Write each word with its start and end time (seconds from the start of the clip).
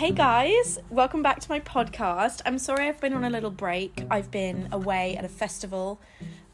Hey 0.00 0.12
guys, 0.12 0.78
welcome 0.88 1.22
back 1.22 1.40
to 1.40 1.50
my 1.50 1.60
podcast. 1.60 2.40
I'm 2.46 2.56
sorry 2.58 2.88
I've 2.88 3.02
been 3.02 3.12
on 3.12 3.22
a 3.22 3.28
little 3.28 3.50
break. 3.50 4.02
I've 4.10 4.30
been 4.30 4.70
away 4.72 5.14
at 5.14 5.26
a 5.26 5.28
festival. 5.28 6.00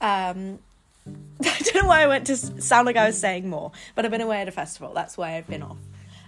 Um, 0.00 0.58
I 1.44 1.58
don't 1.60 1.76
know 1.76 1.86
why 1.86 2.02
I 2.02 2.08
went 2.08 2.26
to 2.26 2.36
sound 2.36 2.86
like 2.86 2.96
I 2.96 3.06
was 3.06 3.16
saying 3.16 3.48
more, 3.48 3.70
but 3.94 4.04
I've 4.04 4.10
been 4.10 4.20
away 4.20 4.40
at 4.40 4.48
a 4.48 4.50
festival. 4.50 4.92
That's 4.94 5.16
why 5.16 5.36
I've 5.36 5.46
been 5.46 5.62
off. 5.62 5.78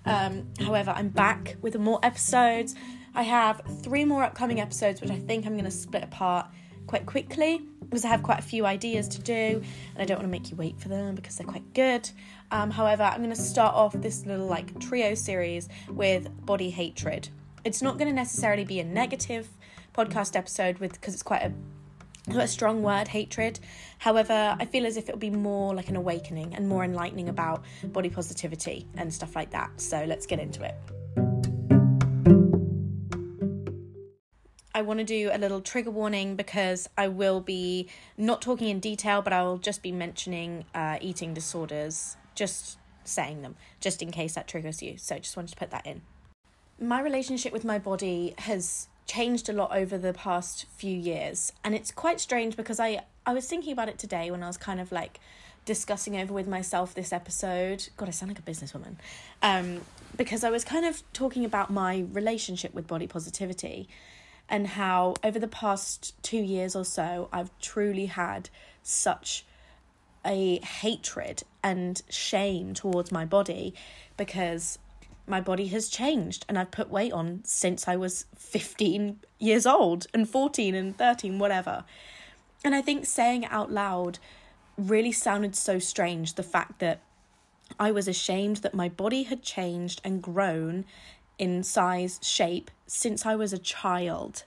Um, 0.07 0.46
however, 0.61 0.93
I'm 0.93 1.09
back 1.09 1.57
with 1.61 1.77
more 1.77 1.98
episodes. 2.04 2.77
I 3.16 3.25
have 3.25 3.62
three 3.82 4.05
more 4.05 4.23
upcoming 4.23 4.61
episodes, 4.61 5.00
which 5.00 5.11
I 5.11 5.19
think 5.19 5.45
I'm 5.45 5.55
going 5.55 5.64
to 5.64 5.73
split 5.73 6.05
apart 6.05 6.46
quite 6.87 7.05
quickly 7.05 7.66
because 7.89 8.05
I 8.05 8.09
have 8.09 8.23
quite 8.23 8.39
a 8.39 8.43
few 8.43 8.66
ideas 8.66 9.09
to 9.09 9.20
do 9.20 9.32
and 9.32 9.98
I 9.98 10.05
don't 10.05 10.18
want 10.18 10.27
to 10.27 10.30
make 10.30 10.50
you 10.50 10.57
wait 10.57 10.79
for 10.79 10.88
them 10.88 11.14
because 11.14 11.37
they're 11.37 11.46
quite 11.46 11.75
good. 11.75 12.09
Um, 12.50 12.70
however, 12.70 13.02
I'm 13.02 13.18
going 13.18 13.30
to 13.34 13.37
start 13.37 13.74
off 13.74 13.92
this 13.92 14.27
little 14.27 14.47
like 14.47 14.78
trio 14.80 15.14
series 15.14 15.69
with 15.88 16.28
body 16.45 16.70
hatred. 16.70 17.28
It's 17.64 17.83
not 17.83 17.98
going 17.98 18.09
to 18.09 18.14
necessarily 18.14 18.64
be 18.64 18.80
a 18.80 18.84
negative 18.84 19.48
podcast 19.95 20.37
episode 20.37 20.78
with 20.78 20.92
because 20.92 21.14
it's 21.14 21.23
quite 21.23 21.42
a 21.42 21.52
quite 22.30 22.45
a 22.45 22.48
strong 22.48 22.83
word, 22.83 23.09
hatred. 23.09 23.59
However, 23.98 24.56
I 24.59 24.64
feel 24.66 24.86
as 24.86 24.97
if 24.97 25.09
it'll 25.09 25.19
be 25.19 25.30
more 25.30 25.75
like 25.75 25.89
an 25.89 25.97
awakening 25.97 26.55
and 26.55 26.69
more 26.69 26.84
enlightening 26.84 27.28
about 27.28 27.64
body 27.84 28.11
positivity 28.11 28.86
and 28.97 29.12
stuff 29.12 29.34
like 29.34 29.50
that. 29.50 29.80
So 29.80 30.05
let's 30.05 30.27
get 30.27 30.39
into 30.39 30.62
it. 30.62 30.75
I 34.78 34.82
want 34.82 35.00
to 35.00 35.05
do 35.05 35.28
a 35.32 35.38
little 35.38 35.60
trigger 35.60 35.91
warning 35.91 36.37
because 36.37 36.88
I 36.96 37.09
will 37.09 37.41
be 37.41 37.88
not 38.16 38.41
talking 38.41 38.69
in 38.69 38.78
detail, 38.78 39.23
but 39.23 39.32
I 39.32 39.42
will 39.42 39.59
just 39.59 39.82
be 39.82 39.91
mentioning 39.91 40.66
uh, 40.73 40.98
eating 41.00 41.34
disorders, 41.34 42.16
just 42.36 42.78
saying 43.02 43.42
them, 43.42 43.56
just 43.80 44.02
in 44.02 44.12
case 44.12 44.36
that 44.36 44.46
triggers 44.46 44.80
you. 44.80 44.96
So 44.96 45.19
just 45.19 45.36
wanted 45.36 45.50
to 45.50 45.56
put 45.56 45.72
that 45.72 45.84
in. 45.84 46.03
My 46.80 47.00
relationship 47.00 47.53
with 47.53 47.64
my 47.64 47.80
body 47.80 48.34
has 48.38 48.86
changed 49.05 49.48
a 49.48 49.53
lot 49.53 49.75
over 49.75 49.98
the 49.98 50.12
past 50.12 50.66
few 50.77 50.97
years, 50.97 51.53
and 51.64 51.75
it's 51.75 51.91
quite 51.91 52.20
strange 52.20 52.56
because 52.56 52.78
I 52.78 53.00
I 53.27 53.34
was 53.34 53.48
thinking 53.48 53.72
about 53.72 53.88
it 53.88 53.98
today 53.98 54.31
when 54.31 54.44
I 54.44 54.47
was 54.47 54.56
kind 54.56 54.81
of 54.81 54.92
like 54.92 55.19
discussing 55.64 56.16
over 56.16 56.33
with 56.33 56.47
myself 56.47 56.94
this 56.94 57.12
episode. 57.12 57.88
God, 57.97 58.06
I 58.06 58.12
sound 58.12 58.31
like 58.31 58.38
a 58.38 58.42
businesswoman. 58.42 58.94
Um, 59.42 59.81
because 60.16 60.44
I 60.44 60.50
was 60.50 60.64
kind 60.64 60.86
of 60.86 61.03
talking 61.12 61.44
about 61.44 61.69
my 61.69 62.06
relationship 62.12 62.72
with 62.75 62.86
body 62.86 63.08
positivity 63.08 63.88
and 64.48 64.66
how 64.68 65.14
over 65.22 65.38
the 65.38 65.48
past 65.48 66.14
two 66.22 66.38
years 66.38 66.74
or 66.74 66.84
so, 66.84 67.28
I've 67.32 67.50
truly 67.60 68.06
had 68.06 68.50
such 68.82 69.44
a 70.24 70.58
hatred 70.60 71.42
and 71.62 72.02
shame 72.08 72.74
towards 72.74 73.12
my 73.12 73.24
body 73.24 73.74
because 74.16 74.78
my 75.26 75.41
body 75.41 75.66
has 75.69 75.88
changed 75.88 76.44
and 76.48 76.58
I've 76.58 76.70
put 76.70 76.91
weight 76.91 77.12
on 77.12 77.42
since 77.44 77.86
I 77.86 77.96
was 77.96 78.24
15 78.36 79.20
years 79.38 79.66
old 79.66 80.06
and 80.14 80.28
14 80.28 80.74
and 80.74 80.96
13, 80.96 81.38
whatever. 81.38 81.84
And 82.64 82.74
I 82.74 82.80
think 82.80 83.06
saying 83.06 83.44
it 83.44 83.52
out 83.52 83.70
loud 83.70 84.19
really 84.76 85.12
sounded 85.12 85.54
so 85.54 85.78
strange 85.78 86.34
the 86.34 86.42
fact 86.42 86.78
that 86.78 87.00
I 87.78 87.91
was 87.91 88.08
ashamed 88.08 88.58
that 88.58 88.74
my 88.74 88.88
body 88.88 89.24
had 89.24 89.42
changed 89.42 90.00
and 90.02 90.22
grown 90.22 90.84
in 91.39 91.62
size, 91.62 92.19
shape 92.22 92.70
since 92.86 93.25
I 93.25 93.34
was 93.34 93.53
a 93.53 93.58
child. 93.58 94.44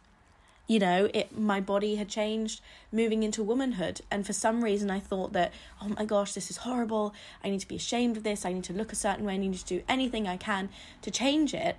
You 0.67 0.79
know, 0.79 1.09
it 1.13 1.37
my 1.37 1.59
body 1.59 1.95
had 1.95 2.07
changed 2.07 2.61
moving 2.91 3.23
into 3.23 3.43
womanhood, 3.43 4.01
and 4.09 4.25
for 4.25 4.33
some 4.33 4.63
reason 4.63 4.89
I 4.89 4.99
thought 4.99 5.33
that, 5.33 5.51
oh 5.81 5.89
my 5.89 6.05
gosh, 6.05 6.33
this 6.33 6.49
is 6.49 6.57
horrible. 6.57 7.13
I 7.43 7.49
need 7.49 7.59
to 7.59 7.67
be 7.67 7.75
ashamed 7.75 8.17
of 8.17 8.23
this. 8.23 8.45
I 8.45 8.53
need 8.53 8.63
to 8.65 8.73
look 8.73 8.91
a 8.91 8.95
certain 8.95 9.25
way. 9.25 9.33
I 9.33 9.37
need 9.37 9.53
to 9.55 9.65
do 9.65 9.83
anything 9.89 10.27
I 10.27 10.37
can 10.37 10.69
to 11.01 11.11
change 11.11 11.53
it. 11.53 11.77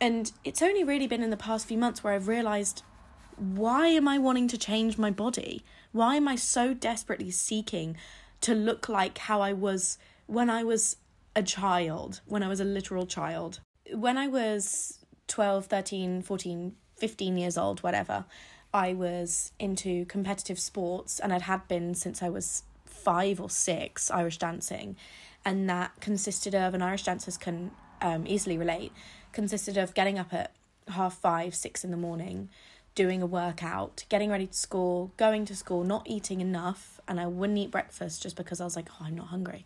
And 0.00 0.32
it's 0.44 0.62
only 0.62 0.84
really 0.84 1.06
been 1.06 1.22
in 1.22 1.30
the 1.30 1.36
past 1.36 1.66
few 1.66 1.78
months 1.78 2.04
where 2.04 2.12
I've 2.12 2.28
realized 2.28 2.82
why 3.36 3.88
am 3.88 4.08
I 4.08 4.18
wanting 4.18 4.48
to 4.48 4.58
change 4.58 4.96
my 4.96 5.10
body? 5.10 5.62
Why 5.92 6.16
am 6.16 6.26
I 6.26 6.36
so 6.36 6.72
desperately 6.72 7.30
seeking 7.30 7.96
to 8.40 8.54
look 8.54 8.88
like 8.88 9.18
how 9.18 9.40
I 9.40 9.52
was 9.52 9.98
when 10.26 10.48
I 10.48 10.64
was 10.64 10.96
a 11.34 11.42
child, 11.42 12.20
when 12.26 12.42
I 12.42 12.48
was 12.48 12.60
a 12.60 12.64
literal 12.64 13.06
child? 13.06 13.60
When 13.92 14.16
I 14.16 14.28
was 14.28 14.98
12, 15.28 15.66
13, 15.66 16.22
14, 16.22 16.74
15 16.96 17.36
years 17.36 17.58
old, 17.58 17.82
whatever, 17.82 18.24
I 18.72 18.92
was 18.92 19.52
into 19.58 20.04
competitive 20.06 20.58
sports 20.58 21.18
and 21.18 21.32
I'd 21.32 21.42
had 21.42 21.66
been 21.68 21.94
since 21.94 22.22
I 22.22 22.28
was 22.28 22.62
five 22.84 23.40
or 23.40 23.50
six, 23.50 24.10
Irish 24.10 24.38
dancing. 24.38 24.96
And 25.44 25.70
that 25.70 25.92
consisted 26.00 26.54
of, 26.54 26.74
and 26.74 26.82
Irish 26.82 27.04
dancers 27.04 27.36
can 27.36 27.70
um, 28.02 28.26
easily 28.26 28.58
relate, 28.58 28.92
consisted 29.32 29.76
of 29.76 29.94
getting 29.94 30.18
up 30.18 30.34
at 30.34 30.52
half 30.88 31.14
five, 31.14 31.54
six 31.54 31.84
in 31.84 31.90
the 31.90 31.96
morning, 31.96 32.48
doing 32.94 33.22
a 33.22 33.26
workout, 33.26 34.04
getting 34.08 34.30
ready 34.30 34.46
to 34.46 34.54
school, 34.54 35.12
going 35.16 35.44
to 35.44 35.54
school, 35.54 35.84
not 35.84 36.02
eating 36.06 36.40
enough. 36.40 37.00
And 37.06 37.20
I 37.20 37.26
wouldn't 37.26 37.58
eat 37.58 37.70
breakfast 37.70 38.22
just 38.22 38.36
because 38.36 38.60
I 38.60 38.64
was 38.64 38.74
like, 38.74 38.88
oh, 38.94 39.04
I'm 39.04 39.14
not 39.14 39.28
hungry. 39.28 39.64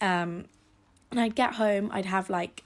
Um, 0.00 0.46
and 1.10 1.20
I'd 1.20 1.34
get 1.34 1.54
home, 1.54 1.90
I'd 1.92 2.04
have 2.04 2.28
like 2.28 2.62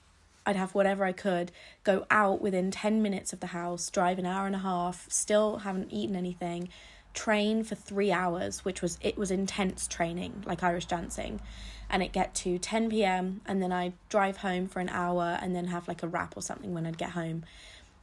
I'd 0.50 0.56
have 0.56 0.75
whatever 0.75 1.05
I 1.05 1.12
could, 1.12 1.53
go 1.84 2.06
out 2.11 2.43
within 2.43 2.72
10 2.72 3.00
minutes 3.00 3.33
of 3.33 3.38
the 3.38 3.49
house, 3.49 3.88
drive 3.88 4.19
an 4.19 4.27
hour 4.27 4.47
and 4.47 4.56
a 4.56 4.59
half, 4.59 5.09
still 5.09 5.59
haven't 5.59 5.93
eaten 5.93 6.16
anything, 6.16 6.71
train 7.15 7.62
for 7.62 7.77
3 7.77 8.11
hours, 8.11 8.65
which 8.65 8.83
was 8.83 8.99
it 9.00 9.16
was 9.16 9.31
intense 9.31 9.87
training, 9.87 10.43
like 10.44 10.65
Irish 10.65 10.87
dancing. 10.87 11.41
And 11.89 12.03
it 12.03 12.10
get 12.10 12.34
to 12.37 12.59
10 12.59 12.91
p.m. 12.91 13.43
and 13.47 13.62
then 13.62 13.71
I'd 13.71 13.93
drive 14.09 14.39
home 14.39 14.66
for 14.66 14.81
an 14.81 14.89
hour 14.89 15.39
and 15.41 15.55
then 15.55 15.69
have 15.69 15.87
like 15.87 16.03
a 16.03 16.09
wrap 16.09 16.37
or 16.37 16.43
something 16.43 16.75
when 16.75 16.84
I'd 16.84 16.99
get 16.99 17.10
home. 17.10 17.44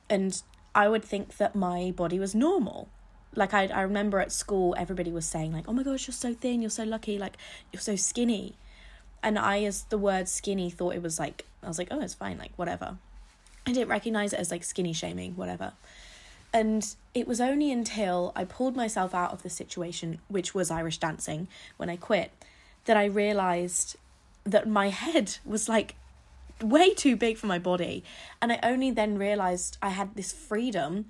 And 0.10 0.42
I 0.74 0.88
would 0.88 1.04
think 1.04 1.36
that 1.38 1.54
my 1.54 1.92
body 1.92 2.18
was 2.18 2.34
normal. 2.34 2.88
Like 3.36 3.54
I 3.54 3.68
I 3.68 3.82
remember 3.82 4.20
at 4.22 4.32
school 4.32 4.74
everybody 4.78 5.12
was 5.12 5.26
saying 5.26 5.52
like, 5.52 5.66
"Oh 5.68 5.74
my 5.74 5.84
gosh, 5.84 6.08
you're 6.08 6.14
so 6.14 6.34
thin, 6.34 6.62
you're 6.62 6.70
so 6.70 6.86
lucky, 6.86 7.18
like 7.20 7.36
you're 7.74 7.82
so 7.82 7.98
skinny." 7.98 8.56
And 9.24 9.38
I, 9.38 9.64
as 9.64 9.84
the 9.84 9.98
word 9.98 10.28
skinny, 10.28 10.70
thought 10.70 10.96
it 10.96 11.02
was 11.02 11.20
like, 11.20 11.46
I 11.64 11.68
was 11.68 11.78
like, 11.78 11.90
oh, 11.92 12.02
it's 12.02 12.14
fine, 12.14 12.38
like, 12.38 12.52
whatever. 12.56 12.98
I 13.66 13.74
didn't 13.74 13.90
recognize 13.90 14.32
it 14.34 14.40
as 14.40 14.52
like 14.52 14.64
skinny 14.64 14.94
shaming, 14.94 15.36
whatever. 15.36 15.74
And 16.54 16.96
it 17.14 17.28
was 17.28 17.42
only 17.42 17.72
until 17.72 18.32
I 18.36 18.46
pulled 18.46 18.76
myself 18.76 19.14
out 19.14 19.34
of 19.34 19.44
the 19.44 19.50
situation, 19.50 20.20
which 20.30 20.56
was 20.56 20.72
Irish 20.72 20.98
dancing, 20.98 21.48
when 21.76 21.90
I 21.90 21.98
quit, 21.98 22.32
that 22.86 22.96
I 22.96 23.06
realized 23.06 23.98
that 24.46 24.68
my 24.68 24.90
head 24.90 25.38
was 25.46 25.68
like 25.68 25.96
way 26.62 26.94
too 26.94 27.16
big 27.16 27.38
for 27.38 27.48
my 27.48 27.60
body. 27.60 28.04
And 28.42 28.52
I 28.52 28.60
only 28.64 28.92
then 28.92 29.18
realized 29.18 29.78
I 29.82 29.90
had 29.90 30.16
this 30.16 30.32
freedom 30.32 31.06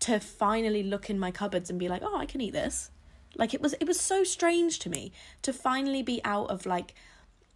to 0.00 0.18
finally 0.18 0.82
look 0.82 1.08
in 1.08 1.18
my 1.18 1.30
cupboards 1.30 1.70
and 1.70 1.78
be 1.78 1.88
like, 1.88 2.02
oh, 2.04 2.16
I 2.16 2.26
can 2.26 2.40
eat 2.40 2.52
this. 2.52 2.90
Like 3.36 3.54
it 3.54 3.62
was 3.62 3.74
it 3.74 3.86
was 3.86 4.00
so 4.00 4.24
strange 4.24 4.80
to 4.80 4.90
me 4.90 5.12
to 5.42 5.52
finally 5.52 6.02
be 6.02 6.20
out 6.24 6.50
of 6.50 6.66
like 6.66 6.94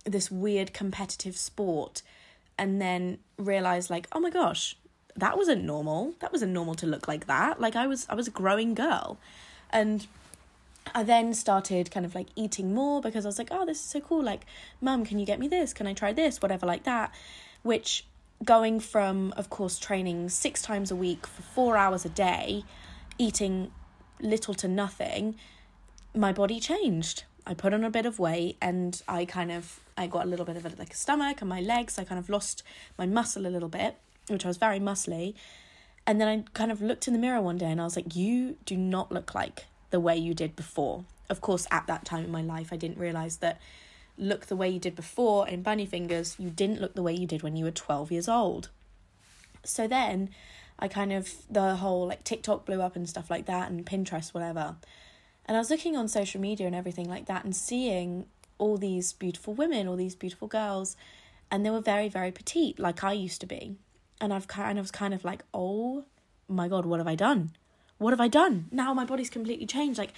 this 0.05 0.31
weird 0.31 0.73
competitive 0.73 1.37
sport 1.37 2.03
and 2.59 2.81
then 2.81 3.19
realize 3.37 3.91
like 3.91 4.07
oh 4.13 4.21
my 4.21 4.31
gosh 4.31 4.77
that 5.17 5.37
wasn't 5.37 5.63
normal. 5.63 6.15
That 6.21 6.33
wasn't 6.33 6.53
normal 6.53 6.75
to 6.77 6.87
look 6.87 7.07
like 7.07 7.27
that. 7.27 7.61
Like 7.61 7.77
i 7.77 7.87
was 7.87 8.07
i 8.09 8.15
was 8.15 8.29
a 8.29 8.33
growing 8.33 8.75
girl. 8.75 9.19
And 9.71 10.07
i 10.95 11.03
then 11.03 11.33
started 11.33 11.91
kind 11.91 12.05
of 12.05 12.15
like 12.15 12.27
eating 12.37 12.75
more 12.75 13.01
because 13.01 13.25
i 13.25 13.29
was 13.29 13.39
like 13.39 13.49
oh 13.51 13.65
this 13.65 13.79
is 13.79 13.85
so 13.85 14.01
cool. 14.01 14.23
Like 14.23 14.45
mum 14.81 15.05
can 15.05 15.19
you 15.19 15.27
get 15.27 15.39
me 15.39 15.49
this? 15.49 15.73
Can 15.73 15.87
i 15.87 15.95
try 15.95 16.13
this? 16.13 16.43
Whatever 16.43 16.67
like 16.67 16.85
that 16.85 17.13
which 17.63 18.05
going 18.45 18.81
from 18.81 19.33
of 19.37 19.49
course 19.49 19.79
training 19.79 20.29
six 20.29 20.61
times 20.61 20.91
a 20.91 20.97
week 20.97 21.27
for 21.27 21.43
four 21.43 21.77
hours 21.77 22.05
a 22.05 22.09
day 22.09 22.63
eating 23.17 23.71
little 24.21 24.55
to 24.55 24.69
nothing 24.69 25.35
my 26.15 26.33
body 26.33 26.61
changed 26.61 27.25
I 27.47 27.55
put 27.55 27.75
on 27.75 27.84
a 27.84 27.91
bit 27.91 28.06
of 28.06 28.19
weight 28.19 28.56
and 28.62 29.00
I 29.06 29.25
kind 29.25 29.53
of 29.53 29.81
I 29.97 30.06
got 30.06 30.25
a 30.25 30.29
little 30.29 30.46
bit 30.46 30.56
of 30.56 30.64
a, 30.64 30.70
like 30.79 30.93
a 30.93 30.96
stomach 30.96 31.41
and 31.41 31.49
my 31.49 31.61
legs. 31.61 31.99
I 31.99 32.05
kind 32.05 32.19
of 32.19 32.29
lost 32.29 32.62
my 32.99 33.06
muscle 33.06 33.46
a 33.46 33.49
little 33.49 33.69
bit, 33.69 33.96
which 34.29 34.44
I 34.44 34.49
was 34.49 34.56
very 34.56 34.81
muscly. 34.81 35.35
And 36.06 36.20
then 36.20 36.29
I 36.29 36.44
kind 36.52 36.73
of 36.73 36.82
looked 36.82 37.06
in 37.06 37.14
the 37.14 37.19
mirror 37.19 37.41
one 37.41 37.58
day 37.58 37.70
and 37.70 37.81
I 37.81 37.85
was 37.85 37.96
like, 37.96 38.17
"You 38.17 38.56
do 38.64 38.76
not 38.76 39.12
look 39.12 39.35
like 39.35 39.67
the 39.91 40.00
way 40.00 40.17
you 40.17 40.35
did 40.35 40.56
before." 40.56 41.05
Of 41.31 41.41
course, 41.41 41.67
at 41.70 41.87
that 41.87 42.05
time 42.05 42.25
in 42.25 42.31
my 42.31 42.43
life, 42.43 42.73
I 42.73 42.76
didn't 42.76 42.99
realize 42.99 43.38
that 43.38 43.61
look 44.17 44.47
the 44.47 44.56
way 44.56 44.69
you 44.69 44.79
did 44.79 44.94
before 44.94 45.49
in 45.49 45.62
bunny 45.62 45.87
fingers, 45.87 46.37
you 46.38 46.50
didn't 46.50 46.81
look 46.81 46.94
the 46.94 47.02
way 47.02 47.12
you 47.12 47.26
did 47.26 47.43
when 47.43 47.56
you 47.56 47.64
were 47.64 47.70
12 47.70 48.12
years 48.12 48.29
old. 48.29 48.69
So 49.64 49.88
then 49.88 50.31
I 50.79 50.88
kind 50.88 51.12
of 51.12 51.32
the 51.50 51.76
whole 51.76 52.06
like 52.08 52.25
TikTok 52.25 52.67
blew 52.67 52.81
up 52.82 52.97
and 52.97 53.08
stuff 53.08 53.31
like 53.31 53.47
that 53.47 53.70
and 53.70 53.85
Pinterest 53.85 54.35
whatever. 54.35 54.76
And 55.46 55.56
I 55.56 55.61
was 55.61 55.70
looking 55.70 55.96
on 55.96 56.08
social 56.08 56.41
media 56.41 56.67
and 56.67 56.75
everything 56.75 57.08
like 57.08 57.26
that 57.26 57.44
and 57.44 57.55
seeing 57.55 58.26
all 58.58 58.76
these 58.76 59.12
beautiful 59.12 59.55
women, 59.55 59.88
all 59.88 59.96
these 59.96 60.14
beautiful 60.14 60.49
girls, 60.49 60.96
and 61.50 61.64
they 61.64 61.70
were 61.70 61.81
very, 61.81 62.08
very 62.08 62.31
petite, 62.31 62.79
like 62.79 63.05
I 63.05 63.12
used 63.12 63.41
to 63.43 63.46
be. 63.46 63.76
And 64.20 64.32
I've 64.32 64.49
kind 64.49 64.79
of 64.79 64.85
was 64.85 64.91
kind 64.91 65.12
of 65.12 65.25
like, 65.25 65.43
oh 65.52 66.05
my 66.49 66.69
god, 66.69 66.87
what 66.87 67.00
have 67.00 67.08
I 67.08 67.14
done? 67.14 67.52
What 67.99 68.11
have 68.12 68.20
I 68.20 68.29
done? 68.29 68.67
Now 68.70 68.93
my 68.94 69.05
body's 69.05 69.31
completely 69.31 69.67
changed. 69.67 69.99
Like, 69.99 70.12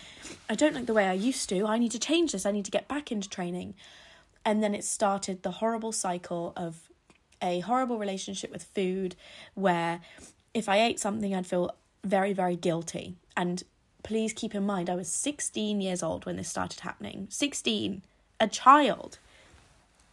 I 0.49 0.55
don't 0.55 0.75
look 0.75 0.87
the 0.87 0.95
way 0.95 1.07
I 1.07 1.13
used 1.13 1.49
to. 1.51 1.67
I 1.67 1.79
need 1.79 1.93
to 1.93 1.99
change 1.99 2.33
this. 2.33 2.47
I 2.47 2.53
need 2.53 2.65
to 2.65 2.71
get 2.71 2.89
back 2.89 3.13
into 3.13 3.29
training. 3.29 3.75
And 4.45 4.63
then 4.63 4.75
it 4.75 4.85
started 4.85 5.43
the 5.43 5.51
horrible 5.51 5.93
cycle 5.93 6.53
of 6.57 6.91
a 7.43 7.61
horrible 7.61 7.99
relationship 7.99 8.51
with 8.51 8.65
food 8.65 9.17
where 9.55 10.01
if 10.55 10.69
I 10.69 10.79
ate 10.79 10.99
something, 11.01 11.35
I'd 11.35 11.47
feel 11.47 11.75
very, 12.03 12.33
very 12.33 12.57
guilty. 12.57 13.17
And 13.37 13.63
please 14.07 14.33
keep 14.33 14.55
in 14.55 14.65
mind, 14.65 14.89
I 14.89 14.95
was 14.95 15.09
16 15.09 15.81
years 15.81 16.01
old 16.01 16.27
when 16.27 16.37
this 16.37 16.49
started 16.49 16.81
happening. 16.81 17.27
16, 17.29 18.03
a 18.39 18.47
child. 18.47 19.19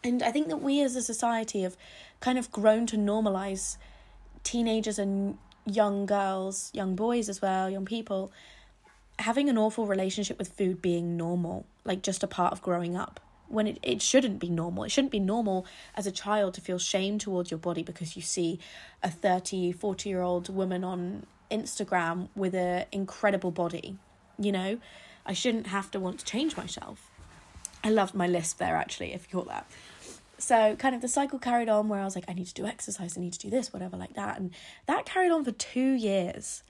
And 0.02 0.20
I 0.20 0.32
think 0.32 0.48
that 0.48 0.56
we 0.56 0.82
as 0.82 0.96
a 0.96 1.02
society 1.02 1.62
have 1.62 1.76
kind 2.18 2.36
of 2.36 2.50
grown 2.50 2.86
to 2.86 2.96
normalize 2.96 3.76
teenagers 4.42 4.98
and 4.98 5.38
young 5.64 6.06
girls, 6.06 6.72
young 6.74 6.96
boys 6.96 7.28
as 7.28 7.40
well, 7.40 7.70
young 7.70 7.84
people, 7.84 8.32
having 9.20 9.48
an 9.48 9.56
awful 9.56 9.86
relationship 9.86 10.40
with 10.40 10.48
food 10.48 10.82
being 10.82 11.16
normal, 11.16 11.64
like 11.84 12.02
just 12.02 12.24
a 12.24 12.26
part 12.26 12.52
of 12.52 12.60
growing 12.60 12.96
up. 12.96 13.20
When 13.46 13.68
it, 13.68 13.78
it 13.80 14.02
shouldn't 14.02 14.40
be 14.40 14.48
normal. 14.50 14.82
It 14.82 14.90
shouldn't 14.90 15.12
be 15.12 15.20
normal 15.20 15.66
as 15.94 16.04
a 16.08 16.10
child 16.10 16.54
to 16.54 16.60
feel 16.60 16.78
shame 16.78 17.18
towards 17.18 17.52
your 17.52 17.58
body 17.58 17.84
because 17.84 18.16
you 18.16 18.22
see 18.22 18.58
a 19.04 19.10
30, 19.10 19.70
40 19.70 20.08
year 20.08 20.20
old 20.20 20.52
woman 20.52 20.82
on 20.82 21.26
Instagram 21.50 22.28
with 22.34 22.54
an 22.54 22.86
incredible 22.92 23.50
body. 23.50 23.98
You 24.38 24.52
know, 24.52 24.78
I 25.24 25.32
shouldn't 25.32 25.68
have 25.68 25.90
to 25.92 26.00
want 26.00 26.18
to 26.20 26.24
change 26.24 26.56
myself. 26.56 27.10
I 27.82 27.90
loved 27.90 28.14
my 28.14 28.26
list 28.26 28.58
there 28.58 28.76
actually, 28.76 29.12
if 29.12 29.26
you 29.30 29.38
caught 29.38 29.48
that 29.48 29.70
so 30.38 30.76
kind 30.76 30.94
of 30.94 31.00
the 31.00 31.08
cycle 31.08 31.38
carried 31.38 31.68
on 31.68 31.88
where 31.88 32.00
I 32.00 32.04
was 32.04 32.14
like, 32.14 32.24
I 32.28 32.34
need 32.34 32.46
to 32.46 32.54
do 32.54 32.66
exercise, 32.66 33.16
I 33.16 33.20
need 33.20 33.32
to 33.32 33.38
do 33.38 33.50
this, 33.50 33.72
whatever, 33.72 33.96
like 33.96 34.14
that. 34.14 34.38
And 34.38 34.52
that 34.86 35.06
carried 35.06 35.30
on 35.30 35.44
for 35.44 35.52
two 35.52 35.92
years. 35.92 36.62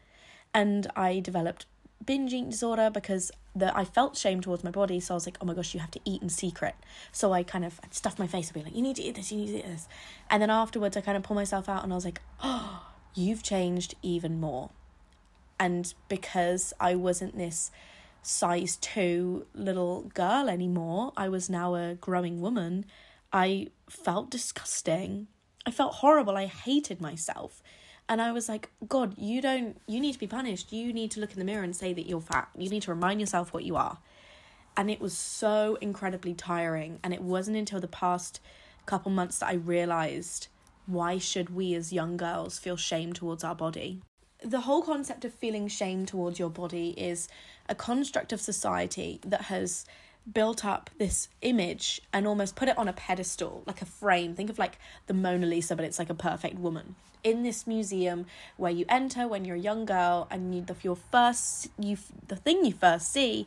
And 0.53 0.87
I 0.95 1.21
developed 1.21 1.67
binge 2.05 2.33
eating 2.33 2.51
disorder 2.51 2.91
because 2.91 3.33
the 3.57 3.77
I 3.77 3.85
felt 3.85 4.17
shame 4.17 4.41
towards 4.41 4.63
my 4.63 4.71
body. 4.71 5.01
So 5.01 5.15
I 5.15 5.17
was 5.17 5.27
like, 5.27 5.39
oh 5.41 5.45
my 5.47 5.55
gosh, 5.55 5.75
you 5.75 5.81
have 5.81 5.91
to 5.93 6.01
eat 6.05 6.23
in 6.23 6.29
secret. 6.29 6.75
So 7.13 7.33
I 7.33 7.43
kind 7.43 7.65
of 7.65 7.81
stuffed 7.91 8.19
my 8.19 8.27
face 8.27 8.49
and 8.49 8.55
be 8.55 8.63
like, 8.63 8.77
you 8.77 8.83
need 8.83 8.97
to 8.97 9.03
eat 9.03 9.17
this, 9.17 9.33
you 9.33 9.39
need 9.39 9.49
to 9.49 9.59
eat 9.59 9.67
this. 9.67 9.89
And 10.31 10.43
then 10.43 10.51
afterwards 10.51 10.97
I 10.97 11.01
kind 11.01 11.17
of 11.17 11.23
pull 11.23 11.37
myself 11.37 11.69
out 11.69 11.83
and 11.83 11.93
I 11.93 11.97
was 11.97 12.05
like, 12.05 12.21
oh, 12.43 12.87
you've 13.15 13.43
changed 13.43 13.95
even 14.03 14.41
more. 14.41 14.71
And 15.59 15.93
because 16.09 16.73
I 16.81 16.95
wasn't 16.95 17.39
this 17.39 17.71
size 18.23 18.77
two 18.77 19.47
little 19.55 20.11
girl 20.15 20.49
anymore, 20.49 21.13
I 21.17 21.29
was 21.29 21.49
now 21.49 21.75
a 21.75 21.95
growing 21.95 22.41
woman 22.41 22.87
I 23.35 23.67
felt 23.91 24.31
disgusting. 24.31 25.27
I 25.67 25.73
felt 25.73 25.95
horrible. 25.95 26.37
I 26.37 26.47
hated 26.47 27.01
myself. 27.01 27.65
And 28.09 28.23
I 28.23 28.31
was 28.31 28.49
like, 28.49 28.71
God, 28.87 29.15
you 29.19 29.43
don't, 29.43 29.77
you 29.89 29.99
need 29.99 30.13
to 30.13 30.19
be 30.21 30.29
punished. 30.29 30.73
You 30.73 30.93
need 30.93 31.11
to 31.13 31.21
look 31.21 31.33
in 31.33 31.41
the 31.41 31.45
mirror 31.45 31.65
and 31.65 31.75
say 31.75 31.93
that 31.93 32.07
you're 32.07 32.21
fat. 32.21 32.49
You 32.57 32.71
need 32.71 32.83
to 32.83 32.93
remind 32.93 33.19
yourself 33.19 33.53
what 33.53 33.65
you 33.65 33.75
are. 33.75 33.99
And 34.77 34.89
it 34.89 35.01
was 35.01 35.17
so 35.17 35.79
incredibly 35.81 36.33
tiring. 36.33 37.01
And 37.03 37.13
it 37.13 37.23
wasn't 37.23 37.57
until 37.57 37.81
the 37.81 37.89
past 37.89 38.41
couple 38.87 39.11
months 39.11 39.41
that 39.41 39.49
I 39.49 39.55
realized 39.55 40.47
why 40.87 41.19
should 41.19 41.51
we 41.51 41.75
as 41.75 41.93
young 41.93 42.17
girls 42.17 42.59
feel 42.59 42.77
shame 42.77 43.13
towards 43.13 43.45
our 43.45 43.55
body? 43.55 44.01
The 44.43 44.61
whole 44.61 44.83
concept 44.83 45.25
of 45.25 45.33
feeling 45.33 45.69
shame 45.69 46.05
towards 46.05 46.39
your 46.39 46.51
body 46.51 46.91
is 46.91 47.29
a 47.69 47.75
construct 47.75 48.33
of 48.33 48.41
society 48.41 49.21
that 49.27 49.43
has 49.43 49.87
built 50.31 50.65
up 50.65 50.91
this 50.99 51.29
image 51.43 52.01
and 52.13 52.27
almost 52.27 52.57
put 52.57 52.69
it 52.69 52.77
on 52.79 52.89
a 52.89 52.93
pedestal, 52.93 53.63
like 53.67 53.83
a 53.83 53.87
frame. 53.87 54.35
Think 54.35 54.51
of 54.51 54.59
like 54.59 54.79
the 55.07 55.15
Mona 55.15 55.47
Lisa, 55.47 55.77
but 55.77 55.85
it's 55.85 55.99
like 55.99 56.11
a 56.11 56.15
perfect 56.15 56.59
woman 56.59 56.95
in 57.25 57.43
this 57.43 57.67
museum 57.67 58.27
where 58.59 58.71
you 58.71 58.85
enter 58.89 59.27
when 59.27 59.45
you're 59.45 59.57
a 59.57 59.61
young 59.61 59.87
girl, 59.87 60.29
and 60.31 60.55
you, 60.55 60.61
the 60.61 60.77
your 60.83 60.97
first 60.97 61.69
you 61.79 61.97
the 62.29 62.37
thing 62.37 62.65
you 62.65 62.73
first 62.73 63.11
see 63.11 63.47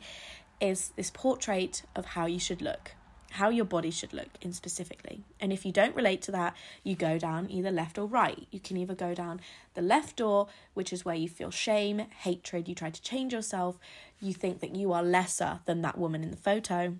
is 0.59 0.89
this 0.95 1.11
portrait 1.11 1.83
of 1.95 2.05
how 2.05 2.25
you 2.25 2.39
should 2.39 2.61
look 2.61 2.93
how 3.37 3.49
your 3.49 3.65
body 3.65 3.91
should 3.91 4.13
look 4.13 4.29
in 4.41 4.51
specifically. 4.51 5.23
And 5.39 5.53
if 5.53 5.63
you 5.63 5.71
don't 5.71 5.95
relate 5.95 6.23
to 6.23 6.31
that, 6.31 6.55
you 6.83 6.95
go 6.95 7.19
down 7.19 7.51
either 7.51 7.69
left 7.69 7.99
or 7.99 8.07
right. 8.07 8.47
You 8.49 8.59
can 8.59 8.77
either 8.77 8.95
go 8.95 9.13
down 9.13 9.41
the 9.75 9.81
left 9.83 10.15
door, 10.15 10.47
which 10.73 10.91
is 10.91 11.05
where 11.05 11.15
you 11.15 11.29
feel 11.29 11.51
shame, 11.51 11.99
hatred, 11.99 12.67
you 12.67 12.73
try 12.73 12.89
to 12.89 13.01
change 13.01 13.33
yourself, 13.33 13.77
you 14.19 14.33
think 14.33 14.59
that 14.61 14.75
you 14.75 14.91
are 14.91 15.03
lesser 15.03 15.59
than 15.65 15.83
that 15.83 15.99
woman 15.99 16.23
in 16.23 16.31
the 16.31 16.37
photo. 16.37 16.95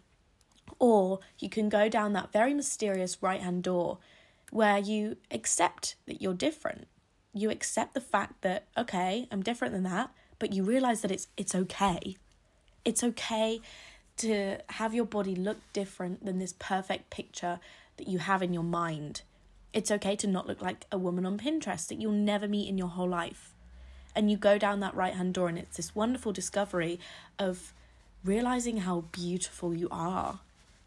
Or 0.78 1.20
you 1.40 1.50
can 1.50 1.70
go 1.70 1.90
down 1.90 2.14
that 2.14 2.32
very 2.32 2.54
mysterious 2.54 3.24
right 3.24 3.42
hand 3.42 3.64
door 3.64 3.98
where 4.52 4.78
you 4.78 5.18
accept 5.32 5.96
that 6.06 6.22
you're 6.22 6.36
different. 6.36 6.88
You 7.34 7.50
accept 7.50 7.96
the 7.96 8.02
fact 8.02 8.42
that, 8.42 8.68
okay, 8.78 9.28
I'm 9.32 9.42
different 9.42 9.74
than 9.74 9.84
that, 9.84 10.12
but 10.38 10.54
you 10.54 10.64
realize 10.64 11.02
that 11.02 11.12
it's 11.12 11.28
it's 11.36 11.56
okay. 11.56 12.16
It's 12.86 13.04
okay 13.04 13.60
to 14.18 14.58
have 14.70 14.94
your 14.94 15.06
body 15.06 15.36
look 15.36 15.58
different 15.74 16.26
than 16.26 16.40
this 16.40 16.54
perfect 16.58 17.10
picture 17.10 17.60
that 17.98 18.08
you 18.08 18.20
have 18.20 18.42
in 18.44 18.54
your 18.54 18.64
mind. 18.64 19.22
It's 19.74 19.92
okay 19.92 20.16
to 20.18 20.28
not 20.28 20.48
look 20.48 20.62
like 20.62 20.86
a 20.92 20.98
woman 20.98 21.26
on 21.26 21.38
Pinterest 21.38 21.88
that 21.88 22.02
you'll 22.02 22.12
never 22.12 22.48
meet 22.48 22.68
in 22.68 22.78
your 22.78 22.88
whole 22.88 23.10
life. 23.10 23.54
And 24.16 24.32
you 24.32 24.38
go 24.38 24.58
down 24.58 24.80
that 24.80 24.96
right 24.96 25.14
hand 25.14 25.36
door, 25.36 25.48
and 25.48 25.58
it's 25.60 25.78
this 25.78 25.96
wonderful 25.96 26.32
discovery 26.32 27.00
of 27.38 27.74
realizing 28.24 28.78
how 28.78 29.02
beautiful 29.12 29.76
you 29.76 29.88
are. 29.92 30.40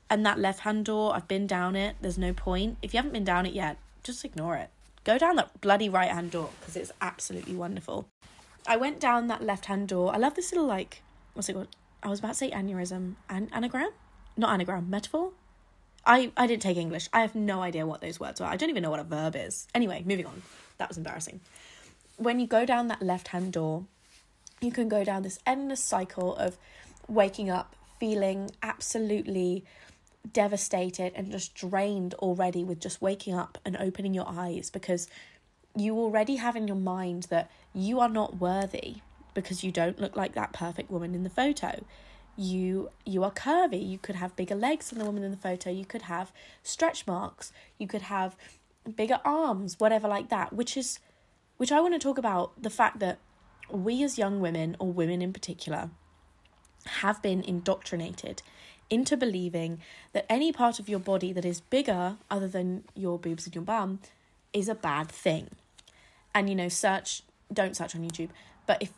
And 0.09 0.27
that 0.27 0.41
left 0.41 0.61
hand 0.61 0.87
door, 0.87 1.15
I've 1.15 1.29
been 1.29 1.47
down 1.47 1.77
it, 1.77 1.97
there's 2.01 2.19
no 2.19 2.33
point. 2.33 2.79
If 2.83 2.93
you 2.93 2.99
haven't 2.99 3.13
been 3.13 3.25
down 3.25 3.47
it 3.47 3.53
yet, 3.53 3.77
just 4.03 4.25
ignore 4.25 4.57
it. 4.57 4.71
Go 5.05 5.17
down 5.19 5.37
that 5.37 5.61
bloody 5.61 5.89
right 5.89 6.11
hand 6.11 6.33
door 6.33 6.51
because 6.59 6.75
it's 6.75 6.93
absolutely 7.01 7.55
wonderful. 7.55 8.09
I 8.67 8.77
went 8.77 8.99
down 8.99 9.29
that 9.29 9.43
left 9.43 9.67
hand 9.67 9.89
door. 9.89 10.13
I 10.13 10.19
love 10.19 10.35
this 10.35 10.51
little, 10.51 10.67
like, 10.67 11.03
what's 11.35 11.49
it 11.49 11.53
called? 11.53 11.69
I 12.03 12.09
was 12.09 12.19
about 12.19 12.29
to 12.29 12.35
say 12.35 12.51
aneurysm. 12.51 13.15
and 13.29 13.49
anagram? 13.53 13.91
Not 14.37 14.51
anagram, 14.51 14.89
metaphor? 14.89 15.33
I, 16.07 16.33
I 16.37 16.47
didn't 16.47 16.63
take 16.63 16.79
English. 16.79 17.09
I 17.13 17.21
have 17.21 17.35
no 17.35 17.61
idea 17.61 17.87
what 17.87 18.01
those 18.01 18.19
words 18.19 18.41
were. 18.41 18.47
I 18.47 18.57
don't 18.57 18.71
even 18.71 18.83
know 18.83 18.91
what 18.91 19.01
a 19.01 19.05
verb 19.05 19.37
is. 19.37 19.69
Anyway, 19.75 20.03
moving 20.07 20.27
on. 20.27 20.43
That 20.79 20.89
was 20.89 20.97
embarrassing. 20.97 21.41
When 22.17 22.41
you 22.41 22.47
go 22.47 22.65
down 22.65 22.89
that 22.89 23.03
left 23.03 23.29
hand 23.29 23.53
door, 23.53 23.85
you 24.61 24.73
can 24.73 24.89
go 24.89 25.05
down 25.05 25.23
this 25.23 25.39
endless 25.47 25.83
cycle 25.83 26.35
of 26.37 26.57
waking 27.09 27.51
up 27.51 27.77
feeling 27.99 28.51
absolutely 28.63 29.65
devastated 30.33 31.13
and 31.15 31.31
just 31.31 31.55
drained 31.55 32.15
already 32.15 32.65
with 32.65 32.81
just 32.81 33.01
waking 33.03 33.35
up 33.35 33.59
and 33.65 33.77
opening 33.77 34.15
your 34.15 34.27
eyes 34.29 34.71
because 34.71 35.09
you 35.77 35.99
already 35.99 36.37
have 36.37 36.57
in 36.57 36.67
your 36.67 36.77
mind 36.77 37.25
that 37.25 37.51
you 37.75 38.01
are 38.01 38.09
not 38.09 38.39
worthy 38.39 38.97
because 39.35 39.65
you 39.65 39.73
don't 39.73 40.01
look 40.01 40.17
like 40.17 40.35
that 40.35 40.53
perfect 40.53 40.91
woman 40.91 41.15
in 41.15 41.23
the 41.23 41.31
photo. 41.31 41.85
You 42.37 42.91
you 43.05 43.23
are 43.25 43.31
curvy. 43.31 43.87
You 43.87 43.99
could 43.99 44.17
have 44.17 44.37
bigger 44.37 44.55
legs 44.55 44.91
than 44.91 44.99
the 44.99 45.05
woman 45.05 45.23
in 45.23 45.31
the 45.31 45.37
photo. 45.37 45.71
You 45.71 45.85
could 45.85 46.03
have 46.03 46.33
stretch 46.63 47.07
marks. 47.07 47.53
You 47.79 47.87
could 47.87 48.03
have 48.03 48.37
bigger 48.97 49.21
arms 49.25 49.79
whatever 49.79 50.09
like 50.09 50.31
that 50.31 50.53
which 50.53 50.77
is 50.77 50.99
which 51.59 51.71
I 51.71 51.81
want 51.81 51.93
to 51.95 51.99
talk 51.99 52.17
about 52.17 52.61
the 52.61 52.71
fact 52.71 52.99
that 53.01 53.19
we 53.71 54.03
as 54.03 54.19
young 54.19 54.41
women 54.41 54.77
or 54.79 54.91
women 54.91 55.21
in 55.21 55.33
particular 55.33 55.91
have 56.87 57.21
been 57.21 57.43
indoctrinated 57.43 58.43
into 58.89 59.17
believing 59.17 59.81
that 60.13 60.25
any 60.29 60.51
part 60.51 60.81
of 60.81 60.89
your 60.89 60.99
body 60.99 61.33
that 61.33 61.45
is 61.45 61.61
bigger 61.61 62.17
other 62.31 62.49
than 62.49 62.85
your 62.95 63.19
boobs 63.19 63.45
and 63.45 63.55
your 63.55 63.63
bum 63.63 64.01
is 64.53 64.69
a 64.69 64.75
bad 64.75 65.09
thing. 65.09 65.51
And 66.35 66.49
you 66.49 66.55
know 66.57 66.69
search 66.69 67.23
don't 67.53 67.77
search 67.77 67.95
on 67.95 68.09
youtube 68.09 68.29
but 68.67 68.81
if 68.81 68.93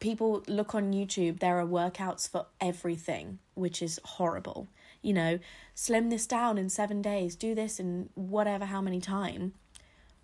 people 0.00 0.42
look 0.46 0.74
on 0.74 0.92
YouTube, 0.92 1.40
there 1.40 1.58
are 1.58 1.66
workouts 1.66 2.28
for 2.28 2.46
everything, 2.60 3.38
which 3.54 3.82
is 3.82 4.00
horrible. 4.04 4.68
You 5.02 5.12
know, 5.12 5.38
slim 5.74 6.10
this 6.10 6.26
down 6.26 6.58
in 6.58 6.68
seven 6.68 7.00
days, 7.00 7.36
do 7.36 7.54
this 7.54 7.78
in 7.78 8.10
whatever 8.14 8.66
how 8.66 8.80
many 8.80 9.00
time. 9.00 9.54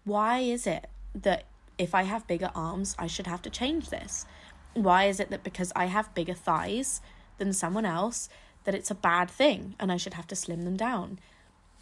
Why 0.04 0.40
is 0.40 0.66
it 0.66 0.88
that 1.14 1.44
if 1.78 1.94
I 1.94 2.02
have 2.02 2.26
bigger 2.26 2.50
arms, 2.54 2.94
I 2.98 3.06
should 3.06 3.26
have 3.26 3.42
to 3.42 3.50
change 3.50 3.90
this? 3.90 4.26
Why 4.74 5.04
is 5.04 5.20
it 5.20 5.30
that 5.30 5.44
because 5.44 5.72
I 5.76 5.86
have 5.86 6.14
bigger 6.14 6.34
thighs 6.34 7.00
than 7.38 7.52
someone 7.52 7.84
else, 7.84 8.28
that 8.64 8.74
it's 8.74 8.90
a 8.90 8.94
bad 8.94 9.30
thing 9.30 9.74
and 9.78 9.92
I 9.92 9.96
should 9.96 10.14
have 10.14 10.26
to 10.28 10.36
slim 10.36 10.62
them 10.62 10.76
down? 10.76 11.18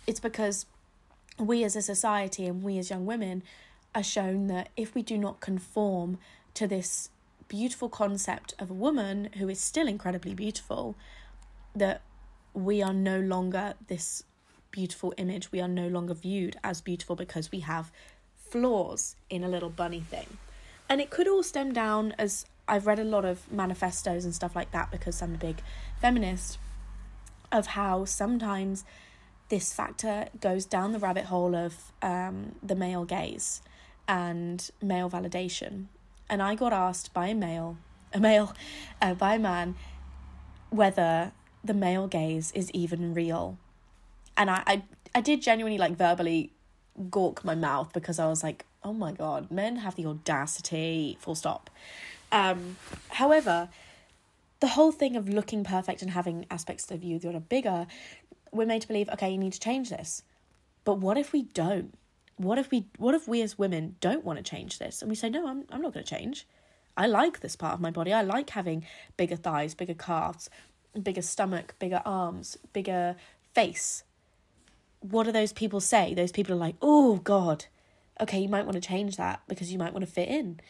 It's 0.06 0.20
because 0.20 0.66
we 1.38 1.64
as 1.64 1.76
a 1.76 1.82
society 1.82 2.46
and 2.46 2.62
we 2.62 2.78
as 2.78 2.90
young 2.90 3.06
women 3.06 3.42
are 3.94 4.02
shown 4.02 4.46
that 4.48 4.68
if 4.76 4.94
we 4.94 5.02
do 5.02 5.16
not 5.16 5.40
conform 5.40 6.18
to 6.54 6.66
this 6.66 7.10
beautiful 7.50 7.88
concept 7.88 8.54
of 8.60 8.70
a 8.70 8.74
woman 8.74 9.28
who 9.36 9.48
is 9.48 9.60
still 9.60 9.88
incredibly 9.88 10.34
beautiful 10.34 10.96
that 11.74 12.00
we 12.54 12.80
are 12.80 12.94
no 12.94 13.18
longer 13.18 13.74
this 13.88 14.22
beautiful 14.70 15.12
image. 15.16 15.50
We 15.50 15.60
are 15.60 15.68
no 15.68 15.88
longer 15.88 16.14
viewed 16.14 16.56
as 16.62 16.80
beautiful 16.80 17.16
because 17.16 17.50
we 17.50 17.60
have 17.60 17.90
flaws 18.36 19.16
in 19.28 19.42
a 19.42 19.48
little 19.48 19.68
bunny 19.68 20.00
thing. 20.00 20.38
And 20.88 21.00
it 21.00 21.10
could 21.10 21.26
all 21.26 21.42
stem 21.42 21.72
down 21.72 22.14
as 22.18 22.46
I've 22.68 22.86
read 22.86 23.00
a 23.00 23.04
lot 23.04 23.24
of 23.24 23.50
manifestos 23.50 24.24
and 24.24 24.32
stuff 24.32 24.54
like 24.54 24.70
that 24.70 24.92
because 24.92 25.20
I'm 25.20 25.34
a 25.34 25.38
big 25.38 25.60
feminist 26.00 26.58
of 27.50 27.66
how 27.66 28.04
sometimes 28.04 28.84
this 29.48 29.72
factor 29.72 30.28
goes 30.40 30.64
down 30.64 30.92
the 30.92 31.00
rabbit 31.00 31.24
hole 31.24 31.56
of 31.56 31.92
um, 32.00 32.54
the 32.62 32.76
male 32.76 33.04
gaze 33.04 33.60
and 34.06 34.70
male 34.80 35.10
validation 35.10 35.86
and 36.30 36.40
I 36.40 36.54
got 36.54 36.72
asked 36.72 37.12
by 37.12 37.26
a 37.26 37.34
male, 37.34 37.76
a 38.14 38.20
male, 38.20 38.54
uh, 39.02 39.14
by 39.14 39.34
a 39.34 39.38
man, 39.38 39.74
whether 40.70 41.32
the 41.62 41.74
male 41.74 42.06
gaze 42.06 42.52
is 42.52 42.70
even 42.70 43.12
real. 43.12 43.58
And 44.36 44.48
I, 44.48 44.62
I, 44.66 44.82
I 45.14 45.20
did 45.20 45.42
genuinely 45.42 45.76
like 45.76 45.96
verbally 45.96 46.52
gawk 47.10 47.44
my 47.44 47.54
mouth 47.56 47.92
because 47.92 48.18
I 48.18 48.28
was 48.28 48.42
like, 48.42 48.64
oh 48.82 48.92
my 48.92 49.12
god, 49.12 49.50
men 49.50 49.76
have 49.76 49.96
the 49.96 50.06
audacity, 50.06 51.18
full 51.20 51.34
stop. 51.34 51.68
Um, 52.32 52.76
however, 53.08 53.68
the 54.60 54.68
whole 54.68 54.92
thing 54.92 55.16
of 55.16 55.28
looking 55.28 55.64
perfect 55.64 56.00
and 56.00 56.12
having 56.12 56.46
aspects 56.50 56.90
of 56.90 57.02
you 57.02 57.18
that 57.18 57.34
are 57.34 57.40
bigger, 57.40 57.86
we're 58.52 58.66
made 58.66 58.82
to 58.82 58.88
believe, 58.88 59.08
okay, 59.10 59.30
you 59.30 59.38
need 59.38 59.52
to 59.54 59.60
change 59.60 59.90
this. 59.90 60.22
But 60.84 60.98
what 60.98 61.18
if 61.18 61.32
we 61.32 61.42
don't? 61.42 61.94
What 62.40 62.58
if 62.58 62.70
we 62.70 62.86
what 62.96 63.14
if 63.14 63.28
we 63.28 63.42
as 63.42 63.58
women 63.58 63.96
don't 64.00 64.24
want 64.24 64.38
to 64.38 64.42
change 64.42 64.78
this? 64.78 65.02
And 65.02 65.10
we 65.10 65.14
say, 65.14 65.28
no, 65.28 65.46
I'm 65.46 65.64
I'm 65.70 65.82
not 65.82 65.92
gonna 65.92 66.04
change. 66.04 66.46
I 66.96 67.06
like 67.06 67.40
this 67.40 67.54
part 67.54 67.74
of 67.74 67.82
my 67.82 67.90
body. 67.90 68.14
I 68.14 68.22
like 68.22 68.48
having 68.48 68.86
bigger 69.18 69.36
thighs, 69.36 69.74
bigger 69.74 69.92
calves, 69.92 70.48
bigger 71.02 71.20
stomach, 71.20 71.74
bigger 71.78 72.00
arms, 72.02 72.56
bigger 72.72 73.16
face. 73.52 74.04
What 75.00 75.24
do 75.24 75.32
those 75.32 75.52
people 75.52 75.80
say? 75.80 76.14
Those 76.14 76.32
people 76.32 76.54
are 76.54 76.58
like, 76.58 76.76
oh 76.80 77.16
God, 77.16 77.66
okay, 78.22 78.40
you 78.40 78.48
might 78.48 78.64
want 78.64 78.74
to 78.74 78.88
change 78.88 79.18
that 79.18 79.42
because 79.46 79.70
you 79.70 79.78
might 79.78 79.92
want 79.92 80.06
to 80.06 80.10
fit 80.10 80.30
in. 80.30 80.60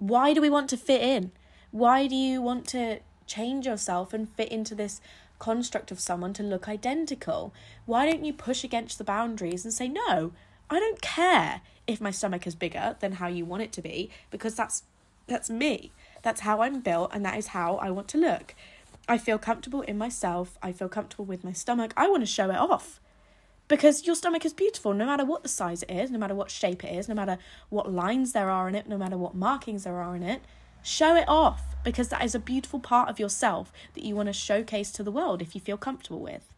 Why 0.00 0.34
do 0.34 0.40
we 0.40 0.50
want 0.50 0.68
to 0.70 0.76
fit 0.76 1.00
in? 1.00 1.30
Why 1.70 2.08
do 2.08 2.16
you 2.16 2.42
want 2.42 2.66
to 2.68 2.98
change 3.28 3.66
yourself 3.66 4.12
and 4.12 4.28
fit 4.28 4.50
into 4.50 4.74
this 4.74 5.00
construct 5.38 5.92
of 5.92 6.00
someone 6.00 6.32
to 6.32 6.42
look 6.42 6.68
identical? 6.68 7.54
Why 7.86 8.10
don't 8.10 8.24
you 8.24 8.32
push 8.32 8.64
against 8.64 8.98
the 8.98 9.04
boundaries 9.04 9.64
and 9.64 9.72
say, 9.72 9.86
no, 9.86 10.32
I 10.72 10.80
don't 10.80 11.00
care 11.00 11.60
if 11.86 12.00
my 12.00 12.10
stomach 12.10 12.46
is 12.46 12.54
bigger 12.54 12.96
than 13.00 13.12
how 13.12 13.28
you 13.28 13.44
want 13.44 13.62
it 13.62 13.72
to 13.72 13.82
be 13.82 14.10
because 14.30 14.54
that's 14.54 14.84
that's 15.26 15.50
me. 15.50 15.92
That's 16.22 16.40
how 16.40 16.62
I'm 16.62 16.80
built 16.80 17.10
and 17.14 17.24
that 17.24 17.38
is 17.38 17.48
how 17.48 17.76
I 17.76 17.90
want 17.90 18.08
to 18.08 18.18
look. 18.18 18.54
I 19.08 19.18
feel 19.18 19.38
comfortable 19.38 19.82
in 19.82 19.98
myself. 19.98 20.58
I 20.62 20.72
feel 20.72 20.88
comfortable 20.88 21.24
with 21.24 21.44
my 21.44 21.52
stomach. 21.52 21.92
I 21.96 22.08
want 22.08 22.22
to 22.22 22.26
show 22.26 22.50
it 22.50 22.56
off. 22.56 23.00
Because 23.68 24.06
your 24.06 24.16
stomach 24.16 24.44
is 24.44 24.52
beautiful 24.52 24.92
no 24.92 25.06
matter 25.06 25.24
what 25.24 25.42
the 25.42 25.48
size 25.48 25.82
it 25.84 25.90
is, 25.90 26.10
no 26.10 26.18
matter 26.18 26.34
what 26.34 26.50
shape 26.50 26.84
it 26.84 26.94
is, 26.94 27.08
no 27.08 27.14
matter 27.14 27.38
what 27.68 27.92
lines 27.92 28.32
there 28.32 28.50
are 28.50 28.68
in 28.68 28.74
it, 28.74 28.88
no 28.88 28.98
matter 28.98 29.16
what 29.16 29.34
markings 29.34 29.84
there 29.84 30.00
are 30.00 30.14
in 30.14 30.22
it. 30.22 30.42
Show 30.82 31.16
it 31.16 31.28
off 31.28 31.62
because 31.84 32.08
that 32.08 32.24
is 32.24 32.34
a 32.34 32.40
beautiful 32.40 32.80
part 32.80 33.08
of 33.08 33.18
yourself 33.18 33.72
that 33.94 34.04
you 34.04 34.14
want 34.14 34.28
to 34.28 34.32
showcase 34.32 34.90
to 34.92 35.02
the 35.02 35.12
world 35.12 35.40
if 35.40 35.54
you 35.54 35.60
feel 35.60 35.76
comfortable 35.76 36.20
with. 36.20 36.51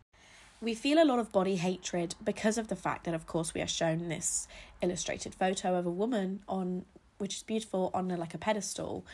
We 0.64 0.74
feel 0.74 1.02
a 1.02 1.04
lot 1.04 1.18
of 1.18 1.30
body 1.30 1.56
hatred 1.56 2.14
because 2.24 2.56
of 2.56 2.68
the 2.68 2.74
fact 2.74 3.04
that, 3.04 3.12
of 3.12 3.26
course, 3.26 3.52
we 3.52 3.60
are 3.60 3.66
shown 3.66 4.08
this 4.08 4.48
illustrated 4.80 5.34
photo 5.34 5.74
of 5.74 5.84
a 5.84 5.90
woman 5.90 6.40
on, 6.48 6.86
which 7.18 7.36
is 7.36 7.42
beautiful, 7.42 7.90
on 7.92 8.10
a, 8.10 8.16
like 8.16 8.32
a 8.32 8.38
pedestal. 8.38 9.04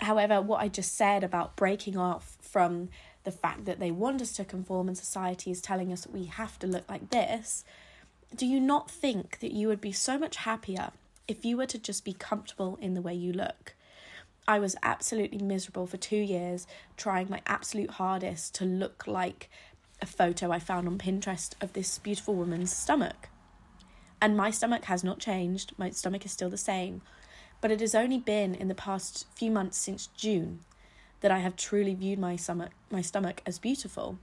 However, 0.00 0.40
what 0.40 0.60
I 0.60 0.68
just 0.68 0.94
said 0.94 1.24
about 1.24 1.56
breaking 1.56 1.96
off 1.96 2.36
from 2.40 2.90
the 3.24 3.32
fact 3.32 3.64
that 3.64 3.80
they 3.80 3.90
want 3.90 4.22
us 4.22 4.30
to 4.34 4.44
conform 4.44 4.86
and 4.86 4.96
society 4.96 5.50
is 5.50 5.60
telling 5.60 5.92
us 5.92 6.02
that 6.02 6.12
we 6.12 6.26
have 6.26 6.60
to 6.60 6.68
look 6.68 6.88
like 6.88 7.10
this, 7.10 7.64
do 8.36 8.46
you 8.46 8.60
not 8.60 8.88
think 8.88 9.40
that 9.40 9.50
you 9.50 9.66
would 9.66 9.80
be 9.80 9.90
so 9.90 10.16
much 10.16 10.36
happier 10.36 10.92
if 11.26 11.44
you 11.44 11.56
were 11.56 11.66
to 11.66 11.78
just 11.78 12.04
be 12.04 12.12
comfortable 12.12 12.78
in 12.80 12.94
the 12.94 13.02
way 13.02 13.14
you 13.14 13.32
look? 13.32 13.74
I 14.46 14.60
was 14.60 14.76
absolutely 14.82 15.38
miserable 15.38 15.86
for 15.86 15.98
two 15.98 16.16
years, 16.16 16.66
trying 16.96 17.28
my 17.28 17.42
absolute 17.46 17.90
hardest 17.90 18.54
to 18.54 18.64
look 18.64 19.08
like 19.08 19.50
a 20.00 20.06
photo 20.06 20.50
I 20.50 20.58
found 20.58 20.86
on 20.86 20.98
Pinterest 20.98 21.52
of 21.60 21.72
this 21.72 21.98
beautiful 21.98 22.34
woman's 22.34 22.74
stomach. 22.74 23.28
And 24.20 24.36
my 24.36 24.50
stomach 24.50 24.84
has 24.84 25.04
not 25.04 25.18
changed, 25.18 25.72
my 25.78 25.90
stomach 25.90 26.24
is 26.24 26.32
still 26.32 26.50
the 26.50 26.56
same. 26.56 27.02
But 27.60 27.70
it 27.70 27.80
has 27.80 27.94
only 27.94 28.18
been 28.18 28.54
in 28.54 28.68
the 28.68 28.74
past 28.74 29.26
few 29.34 29.50
months 29.50 29.78
since 29.78 30.08
June 30.16 30.60
that 31.20 31.30
I 31.30 31.38
have 31.38 31.56
truly 31.56 31.94
viewed 31.94 32.18
my 32.18 32.36
stomach 32.36 32.70
my 32.90 33.02
stomach 33.02 33.42
as 33.44 33.58
beautiful. 33.58 34.18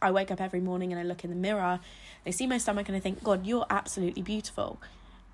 I 0.00 0.10
wake 0.10 0.30
up 0.32 0.40
every 0.40 0.60
morning 0.60 0.92
and 0.92 1.00
I 1.00 1.04
look 1.04 1.22
in 1.22 1.30
the 1.30 1.36
mirror, 1.36 1.78
I 2.26 2.30
see 2.30 2.46
my 2.46 2.58
stomach 2.58 2.88
and 2.88 2.96
I 2.96 3.00
think, 3.00 3.22
God, 3.22 3.46
you're 3.46 3.66
absolutely 3.70 4.22
beautiful. 4.22 4.80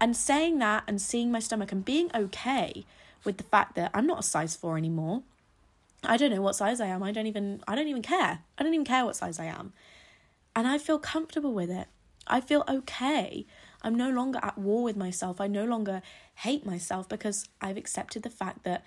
And 0.01 0.17
saying 0.17 0.59
that 0.59 0.85
and 0.87 1.01
seeing 1.01 1.33
my 1.33 1.39
stomach 1.39 1.73
and 1.73 1.85
being 1.85 2.11
okay 2.15 2.85
with 3.25 3.39
the 3.39 3.45
fact 3.45 3.75
that 3.77 3.91
I'm 3.95 4.07
not 4.07 4.21
a 4.21 4.23
size 4.23 4.55
4 4.55 4.77
anymore. 4.77 5.23
I 6.05 6.17
don't 6.17 6.31
know 6.31 6.43
what 6.43 6.57
size 6.57 6.81
I 6.81 6.87
am. 6.87 7.03
I 7.03 7.13
don't 7.13 7.27
even 7.27 7.63
I 7.67 7.75
don't 7.75 7.89
even 7.89 8.03
care. 8.03 8.41
I 8.57 8.63
don't 8.63 8.75
even 8.75 8.85
care 8.85 9.05
what 9.05 9.17
size 9.17 9.39
I 9.39 9.47
am. 9.47 9.73
And 10.55 10.67
I 10.67 10.79
feel 10.79 10.99
comfortable 10.99 11.53
with 11.53 11.71
it. 11.71 11.89
I 12.27 12.41
feel 12.41 12.65
okay. 12.69 13.47
I'm 13.83 13.95
no 13.95 14.11
longer 14.11 14.39
at 14.43 14.59
war 14.59 14.83
with 14.83 14.97
myself. 14.97 15.41
I 15.41 15.47
no 15.47 15.65
longer 15.65 16.03
hate 16.37 16.67
myself 16.67 17.09
because 17.09 17.49
I've 17.61 17.77
accepted 17.77 18.23
the 18.23 18.31
fact 18.31 18.65
that 18.65 18.85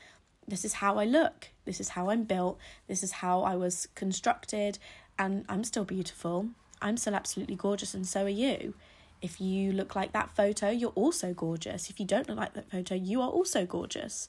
this 0.48 0.65
is 0.65 0.74
how 0.74 0.98
I 0.98 1.06
look. 1.06 1.50
This 1.65 1.80
is 1.80 1.89
how 1.89 2.10
I'm 2.10 2.24
built. 2.24 2.60
This 2.88 3.03
is 3.03 3.13
how 3.13 3.41
I 3.41 3.56
was 3.56 3.88
constructed 3.96 4.80
and 5.18 5.46
I'm 5.48 5.63
still 5.63 5.86
beautiful. 5.86 6.50
I'm 6.82 6.98
still 6.98 7.15
absolutely 7.15 7.56
gorgeous 7.56 7.94
and 7.94 8.08
so 8.08 8.25
are 8.25 8.30
you. 8.30 8.74
If 9.22 9.39
you 9.39 9.72
look 9.72 9.96
like 9.96 10.13
that 10.13 10.36
photo, 10.36 10.70
you're 10.70 10.89
also 10.91 11.34
gorgeous. 11.34 11.89
If 11.89 12.00
you 12.00 12.06
don't 12.06 12.27
look 12.27 12.38
like 12.38 12.53
that 12.53 12.72
photo, 12.72 12.96
you 12.96 13.22
are 13.22 13.30
also 13.30 13.65
gorgeous. 13.65 14.27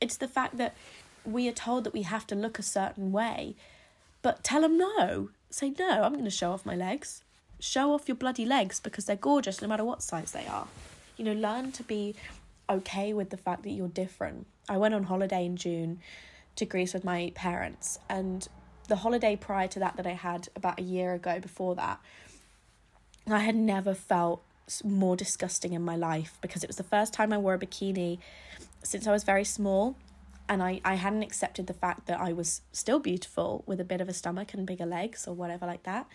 It's 0.00 0.18
the 0.18 0.28
fact 0.28 0.58
that 0.58 0.76
we 1.28 1.48
are 1.48 1.52
told 1.52 1.84
that 1.84 1.92
we 1.92 2.02
have 2.02 2.26
to 2.28 2.34
look 2.34 2.58
a 2.58 2.62
certain 2.62 3.12
way, 3.12 3.54
but 4.22 4.42
tell 4.42 4.62
them 4.62 4.78
no. 4.78 5.30
Say, 5.50 5.72
no, 5.78 6.02
I'm 6.02 6.12
going 6.12 6.24
to 6.24 6.30
show 6.30 6.52
off 6.52 6.66
my 6.66 6.76
legs. 6.76 7.22
Show 7.60 7.92
off 7.92 8.08
your 8.08 8.16
bloody 8.16 8.44
legs 8.44 8.80
because 8.80 9.06
they're 9.06 9.16
gorgeous 9.16 9.62
no 9.62 9.68
matter 9.68 9.84
what 9.84 10.02
size 10.02 10.32
they 10.32 10.46
are. 10.46 10.68
You 11.16 11.24
know, 11.24 11.32
learn 11.32 11.72
to 11.72 11.82
be 11.82 12.14
okay 12.68 13.12
with 13.12 13.30
the 13.30 13.36
fact 13.36 13.62
that 13.62 13.70
you're 13.70 13.88
different. 13.88 14.46
I 14.68 14.76
went 14.76 14.94
on 14.94 15.04
holiday 15.04 15.46
in 15.46 15.56
June 15.56 16.00
to 16.56 16.64
Greece 16.64 16.92
with 16.92 17.04
my 17.04 17.32
parents, 17.34 17.98
and 18.08 18.46
the 18.88 18.96
holiday 18.96 19.36
prior 19.36 19.68
to 19.68 19.78
that, 19.78 19.96
that 19.96 20.06
I 20.06 20.12
had 20.12 20.48
about 20.56 20.78
a 20.78 20.82
year 20.82 21.14
ago 21.14 21.38
before 21.40 21.74
that, 21.76 22.00
I 23.26 23.40
had 23.40 23.56
never 23.56 23.94
felt 23.94 24.42
more 24.84 25.16
disgusting 25.16 25.72
in 25.72 25.82
my 25.82 25.96
life 25.96 26.36
because 26.40 26.62
it 26.62 26.68
was 26.68 26.76
the 26.76 26.82
first 26.82 27.14
time 27.14 27.32
I 27.32 27.38
wore 27.38 27.54
a 27.54 27.58
bikini 27.58 28.18
since 28.82 29.06
I 29.06 29.12
was 29.12 29.24
very 29.24 29.44
small 29.44 29.96
and 30.48 30.62
I, 30.62 30.80
I 30.84 30.94
hadn't 30.94 31.22
accepted 31.22 31.66
the 31.66 31.74
fact 31.74 32.06
that 32.06 32.20
I 32.20 32.32
was 32.32 32.62
still 32.72 32.98
beautiful 32.98 33.64
with 33.66 33.80
a 33.80 33.84
bit 33.84 34.00
of 34.00 34.08
a 34.08 34.14
stomach 34.14 34.54
and 34.54 34.66
bigger 34.66 34.86
legs 34.86 35.28
or 35.28 35.34
whatever 35.34 35.66
like 35.66 35.82
that. 35.82 36.06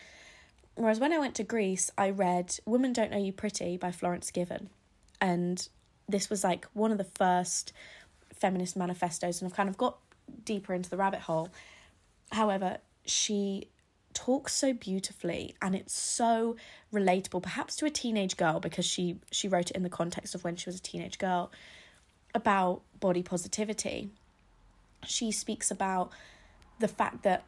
Whereas 0.75 0.99
when 0.99 1.13
I 1.13 1.19
went 1.19 1.35
to 1.35 1.43
Greece, 1.43 1.91
I 1.97 2.09
read 2.09 2.57
Women 2.65 2.93
Don't 2.93 3.13
Owe 3.13 3.19
You 3.19 3.31
Pretty 3.31 3.77
by 3.77 3.91
Florence 3.91 4.31
Given. 4.31 4.69
And 5.21 5.67
this 6.09 6.29
was 6.29 6.43
like 6.43 6.65
one 6.73 6.91
of 6.91 6.97
the 6.97 7.03
first 7.03 7.73
feminist 8.33 8.75
manifestos, 8.75 9.41
and 9.41 9.49
I've 9.49 9.55
kind 9.55 9.69
of 9.69 9.77
got 9.77 9.97
deeper 10.43 10.73
into 10.73 10.89
the 10.89 10.97
rabbit 10.97 11.21
hole. 11.21 11.49
However, 12.31 12.79
she 13.05 13.69
talks 14.13 14.53
so 14.53 14.73
beautifully 14.73 15.55
and 15.61 15.73
it's 15.73 15.93
so 15.93 16.55
relatable 16.93 17.41
perhaps 17.41 17.75
to 17.75 17.85
a 17.85 17.89
teenage 17.89 18.37
girl 18.37 18.59
because 18.59 18.85
she 18.85 19.17
she 19.31 19.47
wrote 19.47 19.71
it 19.71 19.75
in 19.75 19.81
the 19.81 19.89
context 19.89 20.35
of 20.35 20.43
when 20.43 20.55
she 20.55 20.69
was 20.69 20.77
a 20.77 20.81
teenage 20.81 21.17
girl 21.17 21.51
about 22.35 22.83
body 22.99 23.23
positivity 23.23 24.11
she 25.09 25.31
speaks 25.31 25.71
about 25.71 26.11
the 26.79 26.87
fact 26.87 27.23
that 27.23 27.43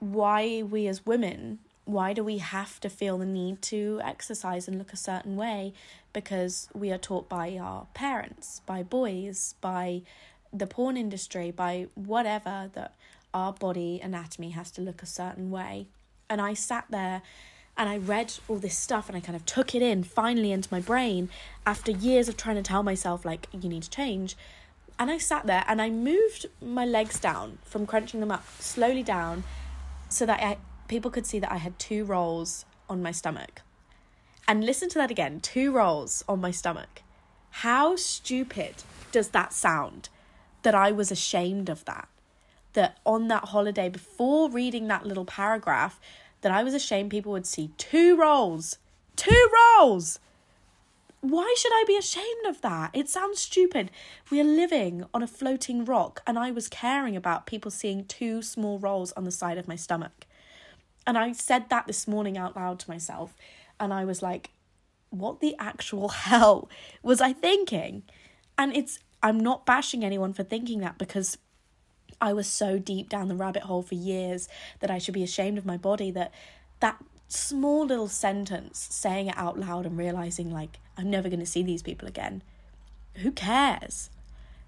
why 0.00 0.62
we 0.62 0.86
as 0.86 1.04
women 1.04 1.58
why 1.84 2.12
do 2.12 2.22
we 2.22 2.36
have 2.36 2.78
to 2.78 2.90
feel 2.90 3.16
the 3.16 3.24
need 3.24 3.62
to 3.62 3.98
exercise 4.04 4.68
and 4.68 4.76
look 4.76 4.92
a 4.92 4.96
certain 4.96 5.36
way 5.36 5.72
because 6.12 6.68
we 6.74 6.92
are 6.92 6.98
taught 6.98 7.28
by 7.28 7.56
our 7.56 7.86
parents 7.94 8.60
by 8.66 8.82
boys 8.82 9.54
by 9.60 10.02
the 10.52 10.66
porn 10.66 10.96
industry 10.96 11.50
by 11.50 11.86
whatever 11.94 12.70
that 12.74 12.94
our 13.34 13.52
body 13.52 14.00
anatomy 14.02 14.50
has 14.50 14.70
to 14.72 14.80
look 14.80 15.02
a 15.02 15.06
certain 15.06 15.50
way. 15.50 15.86
And 16.28 16.40
I 16.40 16.54
sat 16.54 16.86
there 16.90 17.22
and 17.76 17.88
I 17.88 17.96
read 17.96 18.34
all 18.48 18.56
this 18.56 18.76
stuff 18.76 19.08
and 19.08 19.16
I 19.16 19.20
kind 19.20 19.36
of 19.36 19.46
took 19.46 19.74
it 19.74 19.82
in 19.82 20.02
finally 20.02 20.52
into 20.52 20.68
my 20.72 20.80
brain 20.80 21.28
after 21.66 21.92
years 21.92 22.28
of 22.28 22.36
trying 22.36 22.56
to 22.56 22.62
tell 22.62 22.82
myself, 22.82 23.24
like, 23.24 23.46
you 23.52 23.68
need 23.68 23.84
to 23.84 23.90
change. 23.90 24.36
And 24.98 25.10
I 25.10 25.18
sat 25.18 25.46
there 25.46 25.64
and 25.68 25.80
I 25.80 25.90
moved 25.90 26.46
my 26.60 26.84
legs 26.84 27.20
down 27.20 27.58
from 27.64 27.86
crunching 27.86 28.20
them 28.20 28.30
up 28.30 28.44
slowly 28.58 29.02
down 29.02 29.44
so 30.08 30.26
that 30.26 30.42
I, 30.42 30.58
people 30.88 31.10
could 31.10 31.26
see 31.26 31.38
that 31.38 31.52
I 31.52 31.58
had 31.58 31.78
two 31.78 32.04
rolls 32.04 32.64
on 32.88 33.02
my 33.02 33.12
stomach. 33.12 33.62
And 34.46 34.64
listen 34.64 34.88
to 34.90 34.98
that 34.98 35.10
again 35.10 35.40
two 35.40 35.72
rolls 35.72 36.24
on 36.28 36.40
my 36.40 36.50
stomach. 36.50 37.02
How 37.50 37.96
stupid 37.96 38.76
does 39.12 39.28
that 39.28 39.52
sound 39.52 40.08
that 40.62 40.74
I 40.74 40.90
was 40.90 41.10
ashamed 41.10 41.68
of 41.68 41.84
that? 41.84 42.08
that 42.78 42.98
on 43.04 43.28
that 43.28 43.46
holiday, 43.46 43.88
before 43.88 44.50
reading 44.50 44.88
that 44.88 45.04
little 45.04 45.24
paragraph, 45.24 46.00
that 46.40 46.52
I 46.52 46.62
was 46.62 46.74
ashamed 46.74 47.10
people 47.10 47.32
would 47.32 47.46
see 47.46 47.70
two 47.76 48.16
rolls. 48.16 48.78
Two 49.16 49.50
rolls! 49.52 50.20
Why 51.20 51.52
should 51.58 51.72
I 51.72 51.84
be 51.86 51.96
ashamed 51.96 52.46
of 52.46 52.60
that? 52.60 52.90
It 52.92 53.08
sounds 53.08 53.40
stupid. 53.40 53.90
We 54.30 54.40
are 54.40 54.44
living 54.44 55.04
on 55.12 55.22
a 55.22 55.26
floating 55.26 55.84
rock, 55.84 56.22
and 56.26 56.38
I 56.38 56.52
was 56.52 56.68
caring 56.68 57.16
about 57.16 57.46
people 57.46 57.70
seeing 57.70 58.04
two 58.04 58.40
small 58.40 58.78
rolls 58.78 59.12
on 59.12 59.24
the 59.24 59.32
side 59.32 59.58
of 59.58 59.66
my 59.66 59.74
stomach. 59.74 60.26
And 61.06 61.18
I 61.18 61.32
said 61.32 61.70
that 61.70 61.86
this 61.86 62.06
morning 62.06 62.38
out 62.38 62.54
loud 62.54 62.78
to 62.80 62.90
myself, 62.90 63.34
and 63.80 63.92
I 63.92 64.04
was 64.04 64.22
like, 64.22 64.50
what 65.10 65.40
the 65.40 65.56
actual 65.58 66.08
hell 66.26 66.68
was 67.02 67.20
I 67.20 67.32
thinking? 67.32 68.04
And 68.56 68.76
it's, 68.76 69.00
I'm 69.22 69.40
not 69.40 69.66
bashing 69.66 70.04
anyone 70.04 70.32
for 70.32 70.44
thinking 70.44 70.80
that 70.80 70.98
because 70.98 71.38
I 72.20 72.32
was 72.32 72.46
so 72.46 72.78
deep 72.78 73.08
down 73.08 73.28
the 73.28 73.36
rabbit 73.36 73.64
hole 73.64 73.82
for 73.82 73.94
years 73.94 74.48
that 74.80 74.90
I 74.90 74.98
should 74.98 75.14
be 75.14 75.22
ashamed 75.22 75.58
of 75.58 75.66
my 75.66 75.76
body 75.76 76.10
that 76.12 76.32
that 76.80 77.02
small 77.28 77.86
little 77.86 78.08
sentence, 78.08 78.88
saying 78.90 79.28
it 79.28 79.36
out 79.36 79.58
loud 79.58 79.86
and 79.86 79.96
realizing, 79.96 80.50
like, 80.50 80.78
I'm 80.96 81.10
never 81.10 81.28
going 81.28 81.40
to 81.40 81.46
see 81.46 81.62
these 81.62 81.82
people 81.82 82.08
again. 82.08 82.42
Who 83.16 83.30
cares? 83.30 84.10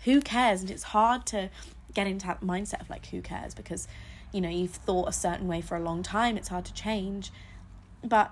Who 0.04 0.20
cares? 0.20 0.60
And 0.60 0.70
it's 0.70 0.84
hard 0.84 1.26
to 1.26 1.50
get 1.94 2.06
into 2.06 2.26
that 2.26 2.42
mindset 2.42 2.80
of 2.80 2.90
like, 2.90 3.06
who 3.06 3.20
cares? 3.20 3.54
Because, 3.54 3.88
you 4.32 4.40
know, 4.40 4.48
you've 4.48 4.70
thought 4.70 5.08
a 5.08 5.12
certain 5.12 5.48
way 5.48 5.60
for 5.60 5.76
a 5.76 5.80
long 5.80 6.02
time, 6.02 6.36
it's 6.36 6.48
hard 6.48 6.64
to 6.66 6.74
change. 6.74 7.32
But 8.04 8.30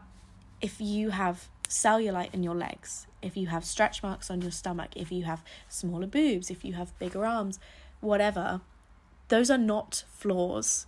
if 0.60 0.80
you 0.80 1.10
have 1.10 1.48
cellulite 1.68 2.32
in 2.32 2.42
your 2.42 2.54
legs, 2.54 3.06
if 3.20 3.36
you 3.36 3.48
have 3.48 3.64
stretch 3.64 4.02
marks 4.02 4.30
on 4.30 4.42
your 4.42 4.50
stomach, 4.50 4.90
if 4.96 5.10
you 5.10 5.24
have 5.24 5.42
smaller 5.68 6.06
boobs, 6.06 6.50
if 6.50 6.64
you 6.64 6.74
have 6.74 6.98
bigger 6.98 7.26
arms, 7.26 7.58
whatever, 8.00 8.60
those 9.28 9.50
are 9.50 9.58
not 9.58 10.04
flaws. 10.10 10.86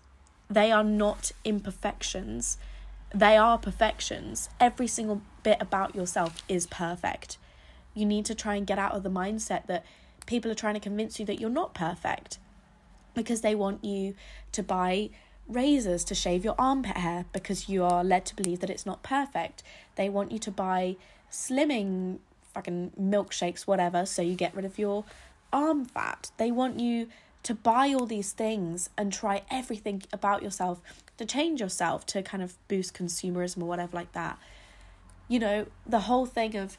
They 0.49 0.73
are 0.73 0.85
not 0.85 1.33
imperfections. 1.45 2.59
They 3.15 3.37
are 3.37 3.59
perfections. 3.59 4.49
Every 4.61 4.87
single 4.87 5.23
bit 5.43 5.59
about 5.61 5.95
yourself 5.95 6.43
is 6.49 6.67
perfect. 6.67 7.39
You 7.95 8.07
need 8.07 8.25
to 8.27 8.35
try 8.35 8.55
and 8.55 8.67
get 8.67 8.79
out 8.79 8.93
of 8.93 9.03
the 9.03 9.11
mindset 9.11 9.67
that 9.67 9.85
people 10.27 10.51
are 10.51 10.55
trying 10.55 10.75
to 10.75 10.81
convince 10.81 11.19
you 11.19 11.27
that 11.27 11.41
you're 11.41 11.51
not 11.51 11.75
perfect 11.75 12.39
because 13.15 13.41
they 13.41 13.55
want 13.55 13.85
you 13.85 14.15
to 14.53 14.63
buy 14.63 15.11
razors 15.49 16.05
to 16.05 16.15
shave 16.15 16.45
your 16.45 16.55
armpit 16.59 16.97
hair 16.97 17.25
because 17.33 17.69
you 17.69 17.83
are 17.83 18.05
led 18.05 18.25
to 18.27 18.37
believe 18.37 18.61
that 18.61 18.71
it's 18.71 18.87
not 18.87 19.03
perfect. 19.03 19.65
They 19.97 20.09
want 20.09 20.31
you 20.31 20.39
to 20.39 20.51
buy 20.51 20.97
slimming 21.31 22.19
fucking 22.55 22.93
milkshakes, 23.01 23.67
whatever, 23.67 24.07
so 24.07 24.23
you 24.23 24.35
get 24.35 24.55
rid 24.55 24.65
of 24.65 24.79
your 24.79 25.05
arm 25.53 25.85
fat. 25.85 26.31
They 26.37 26.51
want 26.51 26.79
you 26.79 27.09
to 27.43 27.55
buy 27.55 27.95
all 27.95 28.07
these 28.07 28.33
things 28.33 28.91
and 28.97 29.13
try 29.13 29.43
everything 29.51 30.03
about 30.13 30.43
yourself 30.43 30.83
to 31.21 31.27
change 31.27 31.61
yourself 31.61 32.07
to 32.07 32.23
kind 32.23 32.43
of 32.43 32.57
boost 32.67 32.95
consumerism 32.95 33.63
or 33.63 33.67
whatever 33.67 33.95
like 33.95 34.13
that. 34.13 34.39
You 35.29 35.39
know, 35.39 35.67
the 35.87 36.01
whole 36.01 36.27
thing 36.27 36.57
of 36.57 36.79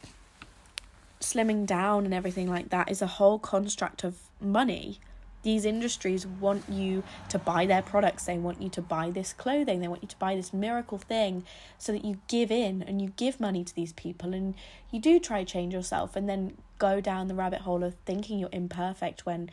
slimming 1.20 1.66
down 1.66 2.06
and 2.06 2.14
everything 2.14 2.50
like 2.50 2.70
that 2.70 2.90
is 2.90 3.02
a 3.02 3.08
whole 3.08 3.40
construct 3.40 4.04
of 4.04 4.18
money. 4.42 5.00
These 5.44 5.66
industries 5.66 6.26
want 6.26 6.64
you 6.70 7.04
to 7.30 7.40
buy 7.40 7.66
their 7.66 7.82
products, 7.82 8.26
they 8.26 8.38
want 8.38 8.62
you 8.62 8.70
to 8.70 8.82
buy 8.82 9.10
this 9.12 9.34
clothing, 9.34 9.80
they 9.80 9.88
want 9.88 10.04
you 10.04 10.08
to 10.08 10.18
buy 10.18 10.36
this 10.36 10.54
miracle 10.54 10.98
thing 10.98 11.44
so 11.78 11.92
that 11.92 12.04
you 12.04 12.20
give 12.28 12.52
in 12.52 12.84
and 12.84 13.02
you 13.02 13.14
give 13.16 13.40
money 13.40 13.64
to 13.64 13.76
these 13.76 13.94
people 13.94 14.34
and 14.34 14.56
you 14.92 15.00
do 15.00 15.20
try 15.20 15.44
change 15.44 15.74
yourself 15.74 16.16
and 16.16 16.28
then 16.28 16.58
go 16.78 17.00
down 17.00 17.28
the 17.28 17.36
rabbit 17.36 17.62
hole 17.62 17.84
of 17.84 17.96
thinking 18.06 18.40
you're 18.40 18.50
imperfect 18.52 19.26
when 19.26 19.50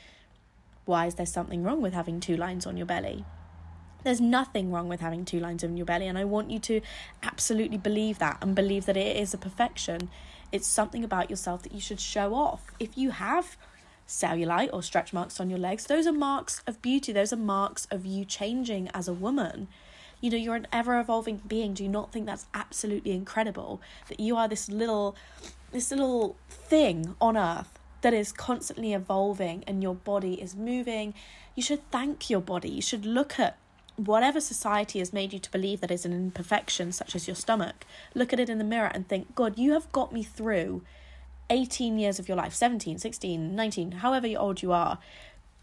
why 0.89 1.07
is 1.07 1.15
there 1.17 1.27
something 1.27 1.63
wrong 1.63 1.83
with 1.83 1.93
having 1.93 2.19
two 2.19 2.37
lines 2.37 2.67
on 2.67 2.77
your 2.77 2.87
belly? 2.87 3.25
There's 4.05 4.21
nothing 4.21 4.73
wrong 4.73 4.89
with 4.89 5.01
having 5.01 5.25
two 5.25 5.39
lines 5.39 5.63
on 5.63 5.77
your 5.77 5.87
belly, 5.87 6.07
and 6.07 6.17
I 6.17 6.25
want 6.25 6.51
you 6.51 6.59
to 6.61 6.81
absolutely 7.23 7.79
believe 7.79 8.19
that 8.21 8.39
and 8.41 8.55
believe 8.55 8.87
that 8.87 8.97
it 8.97 9.17
is 9.17 9.35
a 9.35 9.39
perfection. 9.39 10.09
It's 10.51 10.67
something 10.67 11.05
about 11.05 11.29
yourself 11.29 11.63
that 11.63 11.73
you 11.73 11.81
should 11.81 12.01
show 12.01 12.35
off. 12.35 12.73
If 12.81 12.97
you 12.97 13.11
have 13.11 13.57
cellulite 14.07 14.71
or 14.73 14.83
stretch 14.83 15.13
marks 15.13 15.41
on 15.41 15.51
your 15.51 15.59
legs, 15.59 15.85
those 15.85 16.07
are 16.07 16.13
marks 16.13 16.63
of 16.67 16.81
beauty, 16.81 17.13
those 17.13 17.33
are 17.33 17.37
marks 17.37 17.87
of 17.91 18.07
you 18.07 18.25
changing 18.25 18.89
as 18.95 19.09
a 19.09 19.13
woman. 19.13 19.69
You 20.21 20.31
know, 20.31 20.37
you're 20.37 20.57
an 20.57 20.67
ever 20.73 20.99
evolving 20.99 21.43
being. 21.47 21.75
Do 21.75 21.83
you 21.83 21.89
not 21.89 22.13
think 22.13 22.27
that's 22.27 22.47
absolutely 22.55 23.13
incredible? 23.13 23.81
That 24.09 24.19
you 24.19 24.37
are 24.37 24.49
this 24.49 24.69
little 24.69 25.17
this 25.71 25.91
little 25.91 26.37
thing 26.49 27.15
on 27.21 27.37
earth 27.37 27.78
that 28.01 28.15
is 28.15 28.33
constantly 28.33 28.93
evolving 28.93 29.65
and 29.67 29.83
your 29.83 29.95
body 29.95 30.41
is 30.41 30.55
moving, 30.55 31.15
you 31.55 31.63
should 31.63 31.89
thank 31.91 32.31
your 32.31 32.41
body. 32.41 32.69
You 32.69 32.83
should 32.83 33.05
look 33.05 33.39
at 33.39 33.59
whatever 33.97 34.41
society 34.41 35.01
has 35.01 35.13
made 35.13 35.33
you 35.33 35.39
to 35.41 35.51
believe 35.51 35.81
that 35.81 35.91
is 35.91 36.05
an 36.05 36.13
imperfection, 36.13 36.93
such 36.93 37.17
as 37.17 37.27
your 37.27 37.35
stomach. 37.35 37.85
Look 38.15 38.33
at 38.33 38.41
it 38.41 38.49
in 38.49 38.59
the 38.59 38.65
mirror 38.65 38.91
and 38.95 39.09
think, 39.09 39.35
God, 39.35 39.59
you 39.59 39.73
have 39.73 39.91
got 39.91 40.13
me 40.13 40.23
through 40.23 40.83
18 41.51 41.99
years 41.99 42.19
of 42.19 42.29
your 42.29 42.37
life 42.37 42.55
17, 42.55 42.99
16, 42.99 43.55
19, 43.57 43.93
however 43.93 44.29
old 44.37 44.63
you 44.63 44.73
are. 44.73 44.99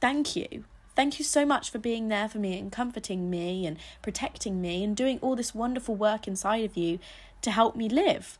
Thank 0.02 0.36
you. 0.36 0.66
Thank 0.96 1.20
you 1.20 1.26
so 1.26 1.46
much 1.46 1.70
for 1.70 1.78
being 1.78 2.08
there 2.08 2.30
for 2.30 2.40
me 2.40 2.58
and 2.58 2.72
comforting 2.72 3.30
me 3.30 3.66
and 3.66 3.78
protecting 4.02 4.62
me 4.62 4.84
and 4.84 4.96
doing 4.96 5.20
all 5.22 5.36
this 5.36 5.54
wonderful 5.54 5.96
work 5.96 6.28
inside 6.28 6.64
of 6.64 6.78
you 6.78 7.00
to 7.42 7.52
help 7.52 7.76
me 7.76 7.90
live. 7.90 8.40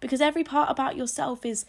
Because 0.00 0.20
every 0.20 0.42
part 0.42 0.68
about 0.70 0.96
yourself 0.96 1.46
is 1.46 1.64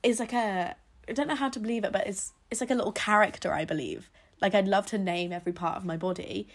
is 0.00 0.20
like 0.20 0.32
a 0.32 0.76
I 1.08 1.12
don't 1.12 1.28
know 1.28 1.34
how 1.34 1.48
to 1.48 1.60
believe 1.60 1.84
it, 1.84 1.92
but 1.92 2.06
it's 2.06 2.32
it's 2.50 2.60
like 2.60 2.70
a 2.70 2.74
little 2.74 2.92
character, 2.92 3.52
I 3.52 3.64
believe. 3.64 4.10
Like 4.40 4.54
I'd 4.54 4.68
love 4.68 4.86
to 4.86 4.98
name 4.98 5.32
every 5.32 5.52
part 5.52 5.76
of 5.76 5.84
my 5.84 5.96
body 5.96 6.48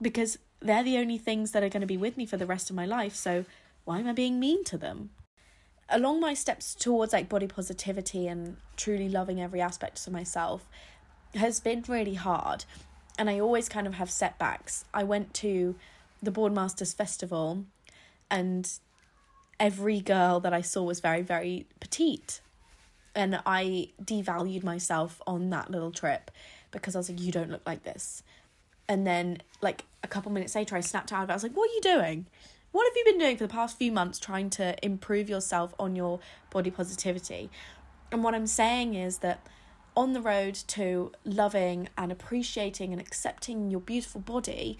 because 0.00 0.38
they're 0.60 0.82
the 0.82 0.98
only 0.98 1.18
things 1.18 1.52
that 1.52 1.62
are 1.62 1.68
going 1.68 1.80
to 1.80 1.86
be 1.86 1.96
with 1.96 2.16
me 2.16 2.26
for 2.26 2.36
the 2.36 2.46
rest 2.46 2.70
of 2.70 2.76
my 2.76 2.86
life. 2.86 3.14
So 3.14 3.44
why 3.84 3.98
am 3.98 4.08
I 4.08 4.12
being 4.12 4.40
mean 4.40 4.64
to 4.64 4.78
them? 4.78 5.10
Along 5.88 6.20
my 6.20 6.34
steps 6.34 6.74
towards 6.74 7.12
like 7.12 7.28
body 7.28 7.46
positivity 7.46 8.26
and 8.26 8.56
truly 8.76 9.08
loving 9.08 9.40
every 9.40 9.60
aspect 9.60 10.06
of 10.06 10.12
myself 10.12 10.66
has 11.34 11.60
been 11.60 11.84
really 11.86 12.14
hard. 12.14 12.64
And 13.18 13.30
I 13.30 13.38
always 13.38 13.68
kind 13.68 13.86
of 13.86 13.94
have 13.94 14.10
setbacks. 14.10 14.84
I 14.92 15.04
went 15.04 15.34
to 15.34 15.76
the 16.22 16.32
Boardmasters 16.32 16.94
Festival 16.94 17.64
and 18.30 18.70
every 19.60 20.00
girl 20.00 20.40
that 20.40 20.52
I 20.52 20.62
saw 20.62 20.82
was 20.82 21.00
very, 21.00 21.22
very 21.22 21.66
petite 21.80 22.40
and 23.14 23.40
I 23.46 23.90
devalued 24.02 24.64
myself 24.64 25.20
on 25.26 25.50
that 25.50 25.70
little 25.70 25.92
trip 25.92 26.30
because 26.70 26.96
I 26.96 26.98
was 26.98 27.08
like, 27.08 27.20
you 27.20 27.32
don't 27.32 27.50
look 27.50 27.66
like 27.66 27.84
this. 27.84 28.22
And 28.88 29.06
then, 29.06 29.42
like, 29.62 29.84
a 30.02 30.08
couple 30.08 30.30
minutes 30.32 30.54
later, 30.54 30.76
I 30.76 30.80
snapped 30.80 31.12
out 31.12 31.24
of 31.24 31.30
it. 31.30 31.32
I 31.32 31.36
was 31.36 31.42
like, 31.42 31.56
what 31.56 31.70
are 31.70 31.74
you 31.74 31.80
doing? 31.80 32.26
What 32.72 32.86
have 32.86 32.96
you 32.96 33.04
been 33.04 33.20
doing 33.20 33.36
for 33.36 33.46
the 33.46 33.52
past 33.52 33.78
few 33.78 33.92
months 33.92 34.18
trying 34.18 34.50
to 34.50 34.74
improve 34.84 35.28
yourself 35.28 35.74
on 35.78 35.94
your 35.94 36.18
body 36.50 36.70
positivity? 36.70 37.50
And 38.10 38.24
what 38.24 38.34
I'm 38.34 38.48
saying 38.48 38.94
is 38.94 39.18
that 39.18 39.46
on 39.96 40.12
the 40.12 40.20
road 40.20 40.54
to 40.66 41.12
loving 41.24 41.88
and 41.96 42.10
appreciating 42.10 42.92
and 42.92 43.00
accepting 43.00 43.70
your 43.70 43.80
beautiful 43.80 44.20
body, 44.20 44.76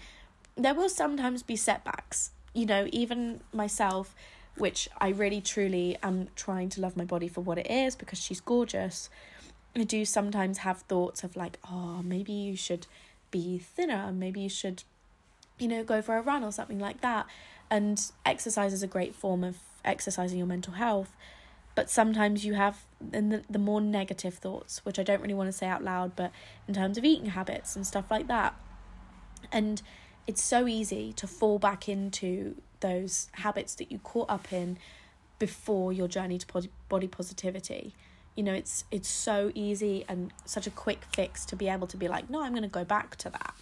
there 0.55 0.73
will 0.73 0.89
sometimes 0.89 1.41
be 1.41 1.55
setbacks. 1.55 2.31
You 2.53 2.65
know, 2.65 2.87
even 2.91 3.41
myself 3.53 4.13
which 4.57 4.89
I 4.99 5.09
really 5.09 5.41
truly 5.41 5.97
am 6.01 6.29
trying 6.35 6.69
to 6.69 6.81
love 6.81 6.95
my 6.95 7.05
body 7.05 7.27
for 7.27 7.41
what 7.41 7.57
it 7.57 7.69
is 7.69 7.95
because 7.95 8.19
she's 8.19 8.39
gorgeous. 8.39 9.09
I 9.75 9.83
do 9.83 10.05
sometimes 10.05 10.59
have 10.59 10.81
thoughts 10.81 11.23
of 11.23 11.35
like, 11.35 11.59
oh, 11.69 12.01
maybe 12.01 12.31
you 12.31 12.55
should 12.55 12.87
be 13.31 13.57
thinner, 13.57 14.11
maybe 14.13 14.41
you 14.41 14.49
should, 14.49 14.83
you 15.59 15.67
know, 15.67 15.83
go 15.83 16.01
for 16.01 16.15
a 16.15 16.21
run 16.21 16.43
or 16.43 16.51
something 16.51 16.79
like 16.79 17.01
that. 17.01 17.25
And 17.69 18.01
exercise 18.25 18.71
is 18.71 18.83
a 18.83 18.87
great 18.87 19.13
form 19.13 19.43
of 19.43 19.57
exercising 19.83 20.37
your 20.37 20.47
mental 20.47 20.73
health. 20.73 21.15
But 21.73 21.89
sometimes 21.89 22.45
you 22.45 22.53
have 22.53 22.85
the, 23.01 23.43
the 23.49 23.59
more 23.59 23.81
negative 23.81 24.35
thoughts, 24.35 24.85
which 24.85 24.97
I 24.97 25.03
don't 25.03 25.21
really 25.21 25.33
want 25.33 25.49
to 25.49 25.53
say 25.53 25.67
out 25.67 25.83
loud, 25.83 26.15
but 26.15 26.31
in 26.69 26.73
terms 26.73 26.97
of 26.97 27.03
eating 27.03 27.31
habits 27.31 27.75
and 27.75 27.85
stuff 27.85 28.09
like 28.09 28.27
that. 28.27 28.55
And 29.51 29.81
it's 30.25 30.41
so 30.41 30.67
easy 30.67 31.11
to 31.13 31.27
fall 31.27 31.59
back 31.59 31.89
into 31.89 32.55
those 32.85 33.29
habits 33.31 33.73
that 33.75 33.91
you 33.91 33.97
caught 33.97 34.29
up 34.29 34.53
in 34.53 34.77
before 35.39 35.91
your 35.91 36.07
journey 36.07 36.37
to 36.37 36.69
body 36.87 37.07
positivity. 37.07 37.95
You 38.35 38.43
know 38.43 38.53
it's 38.53 38.83
it's 38.91 39.07
so 39.07 39.51
easy 39.55 40.05
and 40.07 40.31
such 40.45 40.67
a 40.67 40.69
quick 40.69 41.01
fix 41.11 41.45
to 41.47 41.55
be 41.55 41.67
able 41.67 41.87
to 41.87 41.97
be 41.97 42.07
like 42.07 42.29
no 42.29 42.43
i'm 42.43 42.51
going 42.51 42.69
to 42.73 42.77
go 42.79 42.83
back 42.83 43.15
to 43.17 43.29
that. 43.29 43.55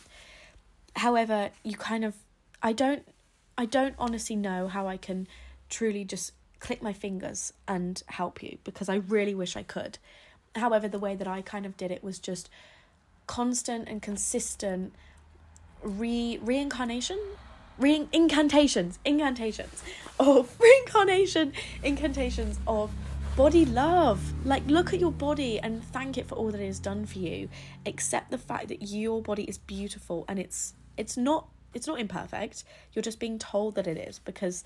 However 0.96 1.52
you 1.64 1.76
kind 1.78 2.04
of 2.04 2.16
i 2.62 2.74
don't 2.74 3.08
i 3.58 3.66
don't 3.66 3.96
honestly 3.98 4.36
know 4.36 4.68
how 4.68 4.88
i 4.88 4.98
can 4.98 5.28
truly 5.70 6.04
just 6.04 6.34
click 6.60 6.82
my 6.82 6.94
fingers 6.94 7.54
and 7.68 8.04
help 8.08 8.44
you 8.44 8.58
because 8.64 8.90
i 8.90 8.96
really 8.96 9.36
wish 9.36 9.56
i 9.56 9.64
could. 9.64 10.00
However 10.56 10.88
the 10.88 11.00
way 11.00 11.16
that 11.16 11.28
i 11.28 11.42
kind 11.42 11.66
of 11.66 11.78
did 11.78 11.92
it 11.92 12.04
was 12.04 12.20
just 12.20 12.50
constant 13.26 13.88
and 13.88 14.02
consistent 14.02 14.94
re 15.82 16.40
reincarnation 16.42 17.20
re 17.78 18.08
incantations 18.12 19.00
incantations 19.06 19.84
of 20.20 20.56
reincarnation 20.60 21.54
incantations 21.84 22.60
of 22.68 22.92
body 23.36 23.66
love. 23.66 24.34
Like 24.46 24.64
look 24.68 24.94
at 24.94 25.00
your 25.00 25.12
body 25.12 25.60
and 25.60 25.84
thank 25.84 26.18
it 26.18 26.28
for 26.28 26.36
all 26.36 26.52
that 26.52 26.62
it 26.62 26.68
has 26.68 26.80
done 26.80 27.06
for 27.06 27.20
you. 27.20 27.50
Accept 27.86 28.32
the 28.32 28.38
fact 28.38 28.68
that 28.68 28.84
your 28.84 29.22
body 29.22 29.44
is 29.44 29.58
beautiful 29.58 30.26
and 30.28 30.40
it's 30.40 30.74
it's 30.98 31.18
not 31.18 31.48
it's 31.74 31.88
not 31.88 32.00
imperfect. 32.00 32.64
You're 32.94 33.04
just 33.04 33.20
being 33.20 33.40
told 33.40 33.76
that 33.76 33.88
it 33.88 33.98
is 33.98 34.20
because 34.20 34.64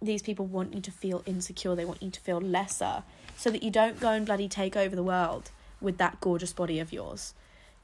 these 0.00 0.22
people 0.22 0.46
want 0.46 0.74
you 0.74 0.80
to 0.80 0.90
feel 0.90 1.22
insecure. 1.26 1.74
They 1.74 1.84
want 1.84 2.02
you 2.02 2.10
to 2.10 2.20
feel 2.20 2.40
lesser 2.40 3.02
so 3.36 3.50
that 3.50 3.62
you 3.62 3.70
don't 3.70 4.00
go 4.00 4.10
and 4.10 4.24
bloody 4.24 4.48
take 4.48 4.76
over 4.76 4.96
the 4.96 5.02
world 5.02 5.50
with 5.80 5.98
that 5.98 6.20
gorgeous 6.20 6.52
body 6.52 6.78
of 6.78 6.92
yours. 6.92 7.34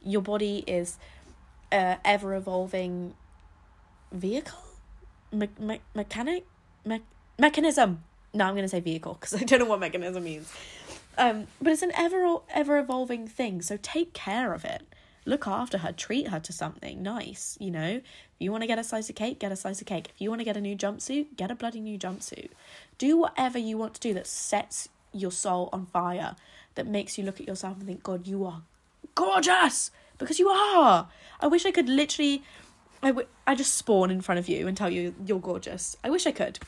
Your 0.03 0.23
body 0.23 0.65
is 0.67 0.97
uh, 1.71 1.97
a 2.05 2.07
ever 2.07 2.35
evolving 2.35 3.15
vehicle, 4.13 4.59
me- 5.33 5.49
me- 5.59 5.81
mechanic, 5.95 6.45
me- 6.85 7.03
mechanism. 7.39 8.05
No, 8.35 8.47
I'm 8.47 8.55
going 8.55 8.65
to 8.65 8.69
say 8.69 8.81
vehicle 8.81 9.15
because 9.15 9.35
I 9.41 9.45
don't 9.45 9.59
know 9.59 9.67
what 9.67 9.81
mechanism 9.81 10.25
means. 10.25 10.53
Um, 11.19 11.47
but 11.61 11.73
it's 11.73 11.83
an 11.83 11.93
ever 11.95 12.37
ever 12.55 12.79
evolving 12.79 13.29
thing, 13.29 13.61
so 13.63 13.79
take 13.83 14.13
care 14.15 14.55
of 14.55 14.65
it. 14.65 14.83
look 15.25 15.47
after 15.47 15.79
her, 15.79 15.93
treat 15.93 16.29
her 16.29 16.41
to 16.41 16.53
something 16.53 17.03
nice, 17.03 17.57
you 17.61 17.71
know? 17.71 18.01
If 18.01 18.41
you 18.41 18.51
want 18.51 18.63
to 18.63 18.67
get 18.67 18.79
a 18.79 18.85
slice 18.85 19.09
of 19.09 19.15
cake, 19.15 19.39
get 19.39 19.53
a 19.53 19.57
slice 19.57 19.81
of 19.81 19.87
cake. 19.87 20.09
If 20.09 20.21
you 20.21 20.31
want 20.31 20.41
to 20.41 20.45
get 20.45 20.57
a 20.57 20.61
new 20.61 20.77
jumpsuit, 20.77 21.37
get 21.37 21.51
a 21.51 21.55
bloody 21.55 21.81
new 21.81 21.99
jumpsuit. 21.99 22.49
Do 22.99 23.17
whatever 23.19 23.59
you 23.59 23.79
want 23.79 23.95
to 23.95 24.01
do 24.01 24.15
that 24.15 24.27
sets 24.27 24.89
your 25.13 25.31
soul 25.31 25.69
on 25.73 25.87
fire, 25.87 26.35
that 26.75 26.87
makes 26.87 27.19
you 27.19 27.25
look 27.25 27.41
at 27.41 27.47
yourself 27.47 27.77
and 27.79 27.87
think, 27.87 28.03
God, 28.03 28.27
you 28.27 28.45
are 28.45 28.63
gorgeous! 29.15 29.91
Because 30.19 30.39
you 30.39 30.49
are! 30.49 31.09
I 31.41 31.47
wish 31.47 31.67
I 31.67 31.71
could 31.71 31.89
literally. 31.89 32.43
I, 33.03 33.09
w- 33.09 33.27
I 33.47 33.55
just 33.57 33.75
spawn 33.75 34.11
in 34.11 34.21
front 34.21 34.39
of 34.39 34.49
you 34.49 34.69
and 34.69 34.77
tell 34.77 34.91
you 34.91 35.15
you're 35.27 35.41
gorgeous. 35.41 35.97
I 36.05 36.11
wish 36.11 36.27
I 36.27 36.33
could. 36.33 36.61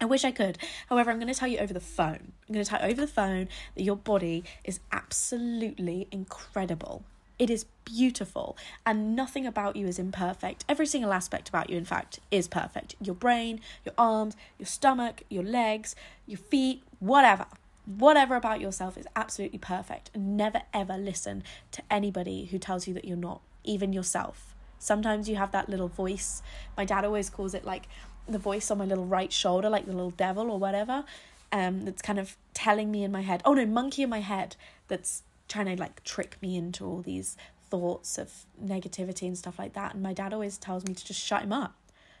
I 0.00 0.04
wish 0.04 0.24
I 0.24 0.30
could. 0.30 0.58
However, 0.88 1.10
I'm 1.10 1.18
going 1.18 1.32
to 1.32 1.38
tell 1.38 1.48
you 1.48 1.58
over 1.58 1.72
the 1.72 1.80
phone. 1.80 2.32
I'm 2.48 2.52
going 2.54 2.64
to 2.64 2.68
tell 2.68 2.80
you 2.80 2.92
over 2.92 3.00
the 3.00 3.06
phone 3.06 3.48
that 3.74 3.82
your 3.82 3.96
body 3.96 4.44
is 4.64 4.80
absolutely 4.90 6.08
incredible. 6.10 7.04
It 7.38 7.48
is 7.48 7.64
beautiful, 7.84 8.56
and 8.84 9.16
nothing 9.16 9.46
about 9.46 9.74
you 9.74 9.86
is 9.86 9.98
imperfect. 9.98 10.64
Every 10.68 10.86
single 10.86 11.12
aspect 11.12 11.48
about 11.48 11.70
you, 11.70 11.76
in 11.76 11.84
fact, 11.84 12.20
is 12.30 12.46
perfect. 12.46 12.94
Your 13.00 13.14
brain, 13.14 13.60
your 13.84 13.94
arms, 13.96 14.36
your 14.58 14.66
stomach, 14.66 15.22
your 15.28 15.42
legs, 15.42 15.96
your 16.26 16.38
feet, 16.38 16.82
whatever. 17.00 17.46
Whatever 17.86 18.36
about 18.36 18.60
yourself 18.60 18.98
is 18.98 19.06
absolutely 19.16 19.58
perfect. 19.58 20.10
And 20.14 20.36
never 20.36 20.62
ever 20.74 20.96
listen 20.96 21.42
to 21.72 21.82
anybody 21.90 22.44
who 22.44 22.58
tells 22.58 22.86
you 22.86 22.94
that 22.94 23.06
you're 23.06 23.16
not, 23.16 23.40
even 23.64 23.92
yourself. 23.92 24.51
Sometimes 24.82 25.28
you 25.28 25.36
have 25.36 25.52
that 25.52 25.68
little 25.68 25.86
voice. 25.86 26.42
My 26.76 26.84
dad 26.84 27.04
always 27.04 27.30
calls 27.30 27.54
it 27.54 27.64
like 27.64 27.86
the 28.26 28.38
voice 28.38 28.68
on 28.68 28.78
my 28.78 28.84
little 28.84 29.06
right 29.06 29.32
shoulder, 29.32 29.70
like 29.70 29.86
the 29.86 29.92
little 29.92 30.10
devil 30.10 30.50
or 30.50 30.58
whatever. 30.58 31.04
Um, 31.52 31.84
that's 31.84 32.02
kind 32.02 32.18
of 32.18 32.36
telling 32.52 32.90
me 32.90 33.04
in 33.04 33.12
my 33.12 33.20
head. 33.20 33.42
Oh 33.44 33.54
no, 33.54 33.64
monkey 33.64 34.02
in 34.02 34.10
my 34.10 34.20
head. 34.20 34.56
That's 34.88 35.22
trying 35.46 35.66
to 35.66 35.80
like 35.80 36.02
trick 36.02 36.36
me 36.42 36.56
into 36.56 36.84
all 36.84 37.00
these 37.00 37.36
thoughts 37.70 38.18
of 38.18 38.44
negativity 38.60 39.28
and 39.28 39.38
stuff 39.38 39.56
like 39.56 39.74
that. 39.74 39.94
And 39.94 40.02
my 40.02 40.12
dad 40.12 40.32
always 40.32 40.58
tells 40.58 40.84
me 40.84 40.94
to 40.94 41.04
just 41.04 41.24
shut 41.24 41.44
him 41.44 41.52
up. 41.52 41.76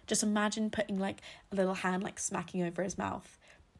Just 0.06 0.22
imagine 0.22 0.70
putting 0.70 1.00
like 1.00 1.20
a 1.50 1.56
little 1.56 1.74
hand 1.74 2.04
like 2.04 2.20
smacking 2.20 2.62
over 2.62 2.84
his 2.84 2.96
mouth. 2.96 3.38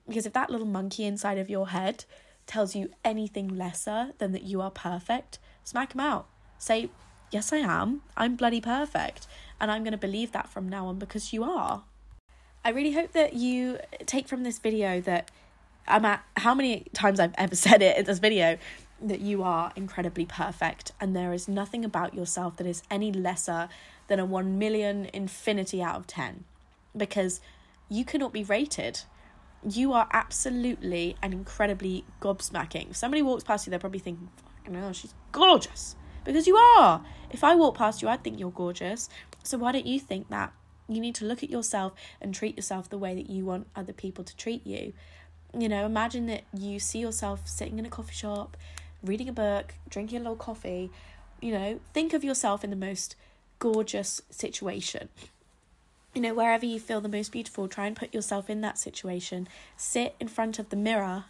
Because 0.08 0.26
if 0.26 0.32
that 0.32 0.50
little 0.50 0.66
monkey 0.66 1.04
inside 1.04 1.38
of 1.38 1.48
your 1.48 1.68
head 1.68 2.04
tells 2.48 2.74
you 2.74 2.90
anything 3.04 3.46
lesser 3.46 4.10
than 4.18 4.32
that 4.32 4.42
you 4.42 4.60
are 4.60 4.72
perfect, 4.72 5.38
smack 5.62 5.94
him 5.94 6.00
out. 6.00 6.26
Say, 6.58 6.90
Yes, 7.32 7.50
I 7.50 7.56
am. 7.56 8.02
I'm 8.14 8.36
bloody 8.36 8.60
perfect. 8.60 9.26
And 9.58 9.70
I'm 9.70 9.82
going 9.82 9.92
to 9.92 9.98
believe 9.98 10.32
that 10.32 10.48
from 10.48 10.68
now 10.68 10.86
on 10.86 10.98
because 10.98 11.32
you 11.32 11.42
are. 11.42 11.82
I 12.64 12.68
really 12.68 12.92
hope 12.92 13.12
that 13.12 13.32
you 13.32 13.78
take 14.06 14.28
from 14.28 14.44
this 14.44 14.58
video 14.58 15.00
that 15.00 15.30
I'm 15.88 16.04
at 16.04 16.22
how 16.36 16.54
many 16.54 16.84
times 16.92 17.18
I've 17.18 17.34
ever 17.36 17.56
said 17.66 17.82
it 17.82 17.96
in 17.96 18.04
this 18.04 18.18
video 18.18 18.58
that 19.00 19.20
you 19.20 19.42
are 19.42 19.72
incredibly 19.74 20.26
perfect 20.26 20.92
and 21.00 21.16
there 21.16 21.32
is 21.32 21.48
nothing 21.48 21.84
about 21.84 22.14
yourself 22.14 22.56
that 22.58 22.66
is 22.68 22.84
any 22.88 23.10
lesser 23.10 23.68
than 24.06 24.20
a 24.20 24.24
1 24.24 24.58
million 24.58 25.08
infinity 25.12 25.82
out 25.82 25.96
of 25.96 26.06
10 26.06 26.44
because 26.96 27.40
you 27.88 28.04
cannot 28.04 28.32
be 28.32 28.44
rated. 28.44 29.00
You 29.68 29.92
are 29.94 30.06
absolutely 30.12 31.16
and 31.22 31.32
incredibly 31.32 32.04
gobsmacking. 32.20 32.90
If 32.90 32.96
somebody 32.96 33.22
walks 33.22 33.42
past 33.42 33.66
you, 33.66 33.70
they're 33.70 33.80
probably 33.80 34.00
thinking, 34.00 34.28
fucking 34.58 34.74
hell, 34.74 34.92
she's 34.92 35.14
gorgeous. 35.32 35.96
Because 36.24 36.46
you 36.46 36.56
are. 36.56 37.04
If 37.30 37.42
I 37.42 37.54
walk 37.54 37.76
past 37.76 38.02
you, 38.02 38.08
I'd 38.08 38.22
think 38.22 38.38
you're 38.38 38.50
gorgeous. 38.50 39.08
So 39.42 39.58
why 39.58 39.72
don't 39.72 39.86
you 39.86 39.98
think 39.98 40.28
that? 40.28 40.52
You 40.88 41.00
need 41.00 41.14
to 41.16 41.24
look 41.24 41.42
at 41.42 41.50
yourself 41.50 41.94
and 42.20 42.34
treat 42.34 42.56
yourself 42.56 42.88
the 42.88 42.98
way 42.98 43.14
that 43.14 43.30
you 43.30 43.44
want 43.44 43.66
other 43.74 43.92
people 43.92 44.24
to 44.24 44.36
treat 44.36 44.66
you. 44.66 44.92
You 45.58 45.68
know, 45.68 45.86
imagine 45.86 46.26
that 46.26 46.44
you 46.52 46.78
see 46.78 46.98
yourself 46.98 47.46
sitting 47.46 47.78
in 47.78 47.86
a 47.86 47.90
coffee 47.90 48.14
shop 48.14 48.56
reading 49.02 49.28
a 49.28 49.32
book, 49.32 49.74
drinking 49.88 50.18
a 50.18 50.20
little 50.20 50.36
coffee, 50.36 50.90
you 51.40 51.52
know, 51.52 51.80
think 51.92 52.12
of 52.12 52.22
yourself 52.22 52.62
in 52.62 52.70
the 52.70 52.76
most 52.76 53.16
gorgeous 53.58 54.22
situation. 54.30 55.08
You 56.14 56.22
know, 56.22 56.34
wherever 56.34 56.66
you 56.66 56.78
feel 56.78 57.00
the 57.00 57.08
most 57.08 57.32
beautiful, 57.32 57.68
try 57.68 57.86
and 57.86 57.96
put 57.96 58.14
yourself 58.14 58.48
in 58.48 58.60
that 58.60 58.78
situation. 58.78 59.48
Sit 59.76 60.14
in 60.20 60.28
front 60.28 60.58
of 60.58 60.68
the 60.68 60.76
mirror. 60.76 61.24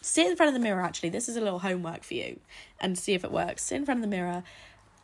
Sit 0.00 0.28
in 0.28 0.36
front 0.36 0.48
of 0.48 0.54
the 0.54 0.60
mirror, 0.60 0.82
actually. 0.82 1.08
This 1.08 1.28
is 1.28 1.36
a 1.36 1.40
little 1.40 1.58
homework 1.60 2.04
for 2.04 2.14
you 2.14 2.40
and 2.80 2.98
see 2.98 3.14
if 3.14 3.24
it 3.24 3.32
works. 3.32 3.64
Sit 3.64 3.76
in 3.76 3.84
front 3.84 3.98
of 3.98 4.02
the 4.02 4.16
mirror 4.16 4.44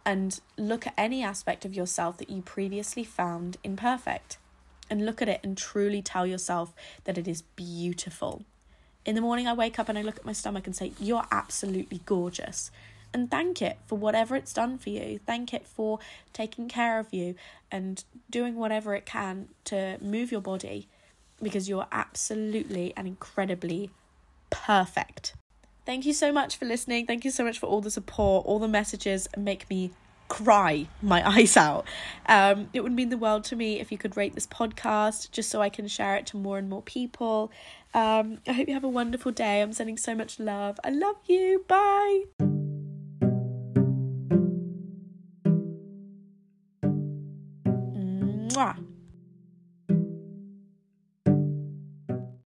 and 0.06 0.40
look 0.56 0.86
at 0.86 0.94
any 0.96 1.22
aspect 1.22 1.64
of 1.64 1.74
yourself 1.74 2.18
that 2.18 2.30
you 2.30 2.42
previously 2.42 3.04
found 3.04 3.56
imperfect. 3.64 4.38
And 4.90 5.06
look 5.06 5.22
at 5.22 5.28
it 5.28 5.40
and 5.42 5.56
truly 5.56 6.02
tell 6.02 6.26
yourself 6.26 6.74
that 7.04 7.16
it 7.18 7.26
is 7.26 7.42
beautiful. 7.42 8.44
In 9.04 9.14
the 9.14 9.20
morning, 9.20 9.48
I 9.48 9.52
wake 9.54 9.78
up 9.78 9.88
and 9.88 9.98
I 9.98 10.02
look 10.02 10.16
at 10.16 10.26
my 10.26 10.32
stomach 10.32 10.66
and 10.66 10.76
say, 10.76 10.92
You're 11.00 11.26
absolutely 11.32 12.02
gorgeous. 12.04 12.70
And 13.12 13.30
thank 13.30 13.62
it 13.62 13.78
for 13.86 13.96
whatever 13.96 14.36
it's 14.36 14.52
done 14.52 14.76
for 14.76 14.90
you. 14.90 15.20
Thank 15.24 15.54
it 15.54 15.66
for 15.66 16.00
taking 16.32 16.68
care 16.68 16.98
of 16.98 17.14
you 17.14 17.36
and 17.70 18.04
doing 18.28 18.56
whatever 18.56 18.94
it 18.94 19.06
can 19.06 19.48
to 19.66 19.98
move 20.00 20.32
your 20.32 20.40
body 20.40 20.88
because 21.42 21.68
you're 21.68 21.86
absolutely 21.92 22.92
and 22.96 23.06
incredibly 23.06 23.90
perfect. 24.54 25.34
Thank 25.84 26.06
you 26.06 26.12
so 26.14 26.32
much 26.32 26.56
for 26.56 26.64
listening. 26.64 27.06
Thank 27.06 27.24
you 27.24 27.30
so 27.30 27.44
much 27.44 27.58
for 27.58 27.66
all 27.66 27.80
the 27.80 27.90
support, 27.90 28.46
all 28.46 28.58
the 28.58 28.68
messages 28.68 29.28
make 29.36 29.68
me 29.68 29.90
cry 30.28 30.86
my 31.02 31.28
eyes 31.36 31.56
out. 31.56 31.84
Um, 32.26 32.68
it 32.72 32.82
would 32.82 32.92
mean 32.92 33.08
the 33.10 33.18
world 33.18 33.44
to 33.44 33.56
me 33.56 33.80
if 33.80 33.90
you 33.92 33.98
could 33.98 34.16
rate 34.16 34.34
this 34.34 34.46
podcast 34.46 35.32
just 35.32 35.50
so 35.50 35.60
I 35.60 35.68
can 35.68 35.88
share 35.88 36.16
it 36.16 36.26
to 36.26 36.36
more 36.36 36.56
and 36.56 36.70
more 36.70 36.82
people. 36.82 37.50
Um, 37.92 38.38
I 38.46 38.52
hope 38.52 38.68
you 38.68 38.74
have 38.74 38.84
a 38.84 38.88
wonderful 38.88 39.32
day. 39.32 39.60
I'm 39.60 39.72
sending 39.72 39.98
so 39.98 40.14
much 40.14 40.38
love. 40.38 40.78
I 40.84 40.90
love 40.90 41.16
you. 41.26 41.64
Bye. 41.68 42.22
Mwah. 48.54 48.83